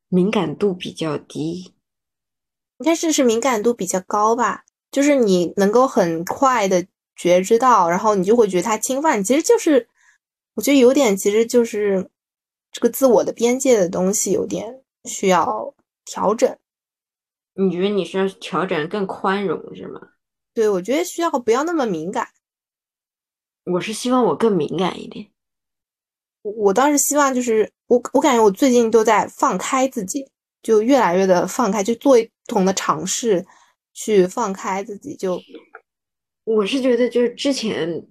[0.10, 1.74] 敏感度比较低。
[2.80, 4.64] 应该是是敏感度比较高吧？
[4.90, 9.88] 就是你能够很快的觉知到，然后你就会觉得它侵犯，其实就是
[10.56, 12.10] 我觉得有点，其实就是
[12.72, 15.74] 这个自我的边界的东西有点需要
[16.06, 16.58] 调整。
[17.54, 20.00] 你觉得你需要调整更宽容是吗？
[20.54, 22.28] 对，我觉得需要不要那么敏感。
[23.66, 25.28] 我是希望我更敏感一点。
[26.42, 30.28] 我我倒是希望就是我我感觉我最近都在放开自己，
[30.64, 33.46] 就越来越的放开，就做不同的尝试，
[33.94, 35.16] 去放开自己。
[35.16, 35.40] 就
[36.44, 38.04] 我是觉得就是之前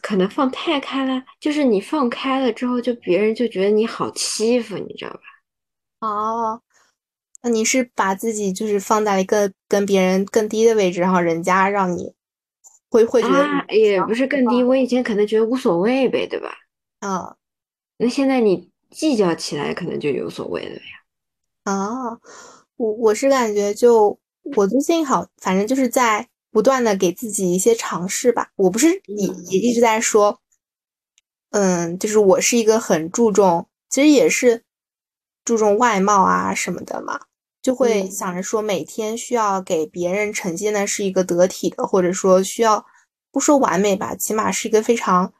[0.00, 5.20] 可能放太开了，就是你放开了之后，就别人就觉得你好欺负，你知道吧？
[6.00, 6.62] 哦。
[7.44, 12.14] 那你是把自己就是放在了一个跟别人更低的位置，然后人家让你
[12.88, 14.62] 会会觉得也不是更低。
[14.62, 16.54] 我以前可能觉得无所谓呗，对吧？
[17.00, 17.34] 啊，
[17.96, 20.82] 那现在你计较起来，可能就有所谓了呀。
[21.64, 22.20] 啊，
[22.76, 24.16] 我我是感觉就
[24.54, 28.50] 我最近好，反正就是在不断的给自己一些尝试吧。
[28.54, 30.38] 我不是也也一直在说，
[31.50, 34.62] 嗯，就是我是一个很注重，其实也是
[35.44, 37.22] 注重外貌啊什么的嘛。
[37.62, 42.84] 就会想着说，每天需要给别人呈现的是一个得体的，或者说需要
[43.30, 45.32] 不说完美吧，起码是一个非常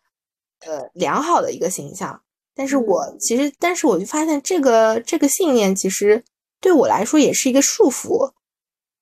[0.60, 2.22] 呃良好的一个形象。
[2.54, 6.22] 但是我其实，但是我就发现这个这个信念其实
[6.60, 8.32] 对我来说也是一个束缚。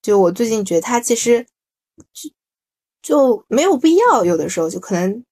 [0.00, 1.46] 就我最近觉得它其实
[2.12, 2.30] 就
[3.02, 5.24] 就没有必要，有的时候就可能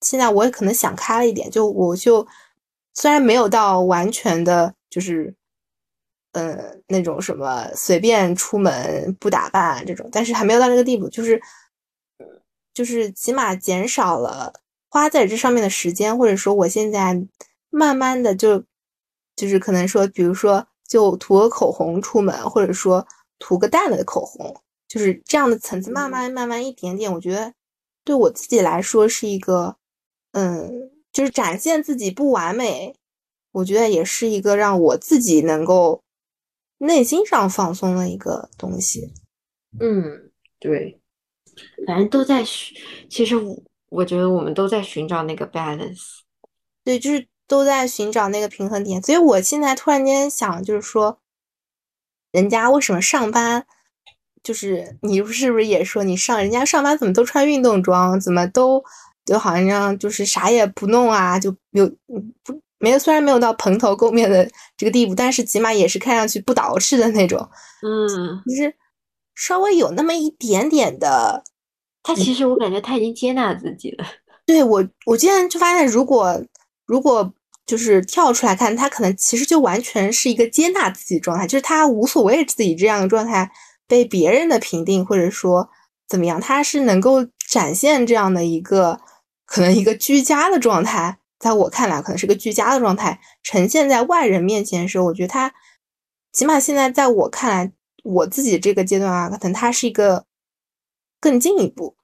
[0.00, 2.26] 现在我也可能想开了一点，就我就
[2.94, 5.34] 虽然没有到完全的，就是。
[6.32, 11.40] 呃，那种什么随便出门不打扮这种，但是还没有到那个地步，就是，
[12.74, 14.52] 就是起码减少了
[14.90, 17.18] 花在这上面的时间，或者说我现在
[17.70, 18.62] 慢慢的就，
[19.34, 23.08] 就是可能说，比如说就涂个口红出门，或者说
[23.38, 24.54] 涂个淡了的口红，
[24.88, 27.52] 就是这样的层次，慢慢慢慢一点点，我觉得
[28.04, 29.76] 对我自己来说是一个，
[30.32, 32.96] 嗯，就是展现自己不完美，
[33.52, 36.02] 我觉得也是一个让我自己能够。
[36.78, 39.14] 内心上放松的一个东西，
[39.80, 41.00] 嗯，对，
[41.86, 42.76] 反正都在寻，
[43.08, 43.34] 其实
[43.88, 46.18] 我觉得我们都在寻找那个 balance，
[46.84, 49.02] 对，就是都在寻找那个平衡点。
[49.02, 51.18] 所以我现在突然间想，就是说，
[52.30, 53.66] 人家为什么上班，
[54.46, 58.80] 就是你是不是也说你上人家上班怎么都穿运动装，怎么都
[59.24, 61.90] 就好像就是啥也不弄啊，就有
[62.44, 62.60] 不。
[62.78, 67.40] 没有，虽然没有到蓬头垢面的这个地步，但是起码也是看上去不捯饬的那种。
[67.80, 68.72] 嗯，就是
[69.34, 71.42] 稍微有那么一点点的。
[72.02, 74.04] 他其实我感觉他已经接纳自己了。
[74.44, 76.38] 对我，我今天就发现，如果
[76.84, 77.32] 如果
[77.64, 83.50] 就是跳出来看，他可能其实就完全是一个接纳自己状态，就是他无所谓自己这样的状态
[83.86, 85.68] 被别人的评定或者说
[86.08, 89.00] 怎么样，他是能够展现这样的一个
[89.44, 95.52] 可能一个居家的状态，在我看来可能是个居家的状态呈现在外人面前的时候，我觉得他
[96.32, 97.72] 起码现在在我看来，
[98.04, 100.24] 我自己这个阶段啊，可能他是一个
[101.20, 101.96] 更进一步，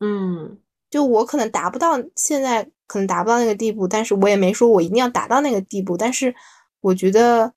[0.00, 0.58] 嗯，
[0.90, 2.70] 就我可能达不到现在。
[2.90, 5.96] 可能达不到那个地步，但是我也没说我一定要达到那个地步。
[5.96, 6.34] 但是
[6.80, 7.54] 我觉得，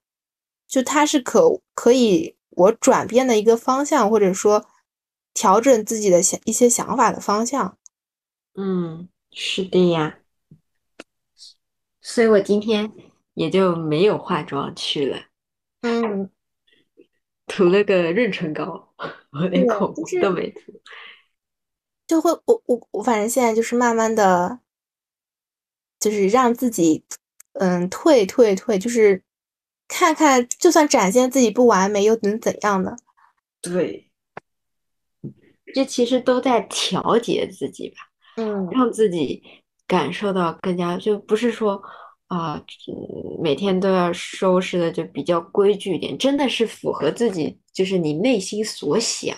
[0.68, 4.66] 就他是可可以我转变的一个方向，或者说
[5.34, 7.78] 调整自己的想一些想法的方向。
[8.56, 10.20] 嗯，是的呀。
[12.02, 12.92] 所以我今天
[13.34, 15.26] 也就没有化妆去了。
[15.82, 16.30] 嗯，
[17.48, 18.94] 涂了个润唇膏，
[19.32, 20.82] 我连口红都没涂。
[22.06, 24.60] 就会我我我反正现在就是慢慢的。
[26.00, 27.06] 就是让自己，
[27.54, 29.24] 嗯，退退退，就是
[29.88, 32.96] 看看，就算展现自己不完美，又能怎样呢？
[33.62, 34.10] 对，
[35.74, 37.96] 这其实都在调节自己吧，
[38.38, 39.44] 嗯，让自己
[39.88, 41.82] 感受到更加，就不是说
[42.28, 42.64] 啊，
[43.42, 49.38] 每天都要收拾的就比较规矩一点，真的是符合自己，就是你内心所想。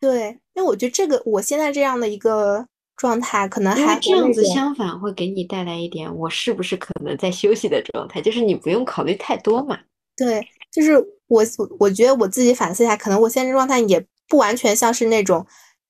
[0.00, 2.66] 对，因为我觉得这个我现在这样的一个。
[2.96, 8.20] 状态可能还这样子，相反会给你带来一点，我是不是可能在休息的状态？
[8.20, 9.78] 就是你不用考虑太多嘛。
[10.16, 11.42] 对，就是我，
[11.78, 15.44] 我觉得我自己反思一下，可能我现在状态也不完全像是那种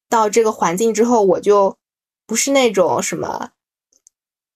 [0.08, 1.76] 到这个环境之后，我就
[2.26, 3.50] 不是那种什么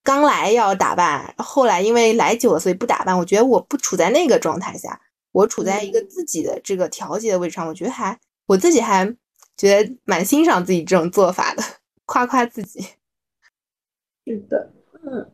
[0.03, 3.19] 刚来要打扮，后来因为来久了所以不打扮。
[3.19, 4.99] 我觉得我不处在那个状态下，
[5.33, 9.07] 我处在一个自己的这个调节的位置上，我觉得还我自己还
[9.59, 11.63] 觉得蛮欣赏自己这种做法的。
[12.09, 12.81] 夸夸自己，
[14.25, 15.31] 是的，嗯，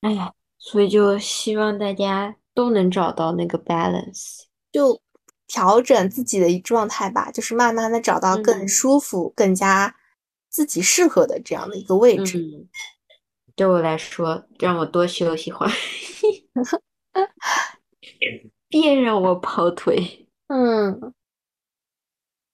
[0.00, 4.98] 哎呀，所以就希望大家都能找到那个 balance，就
[5.46, 9.94] 调整自己的一状态吧，就是慢慢的找到更舒服、更加
[10.48, 12.66] 自己适合的这样的一个位置。
[13.54, 15.72] 对我来说，让我多休息会儿，
[18.70, 20.26] 别让我跑腿。
[20.46, 21.12] 嗯，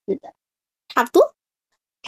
[0.08, 0.34] 是的，
[0.88, 1.36] 差不多。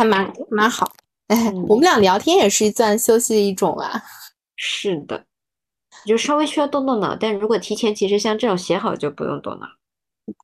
[0.01, 0.91] 还蛮蛮好，
[1.27, 4.03] 哎，我们俩聊天也是算休息的一种啊。
[4.57, 5.23] 是的，
[6.07, 9.67] 就稍微需要动动脑，但如果提前，其实像这种写好就不用动脑。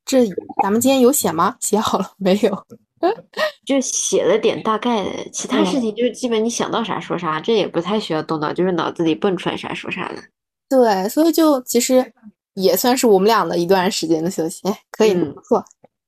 [0.05, 0.27] 这
[0.61, 1.55] 咱们今天有写吗？
[1.59, 2.65] 写好了没有？
[3.65, 10.21] 就写了点大概的，其他事情就基本你想到啥说啥，这也不太需要动脑，就是脑子里蹦出来啥说啥的。
[10.69, 12.13] 对，所以就其实
[12.53, 15.65] 也算是我们俩的一段时间的休息，可以不错。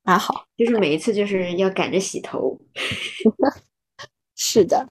[0.10, 2.60] 还好，就是每一次就是要赶着洗头。
[4.36, 4.88] 是的，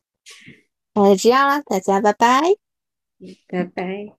[0.95, 2.41] 那就这样了，大家拜拜，
[3.49, 4.15] 拜拜。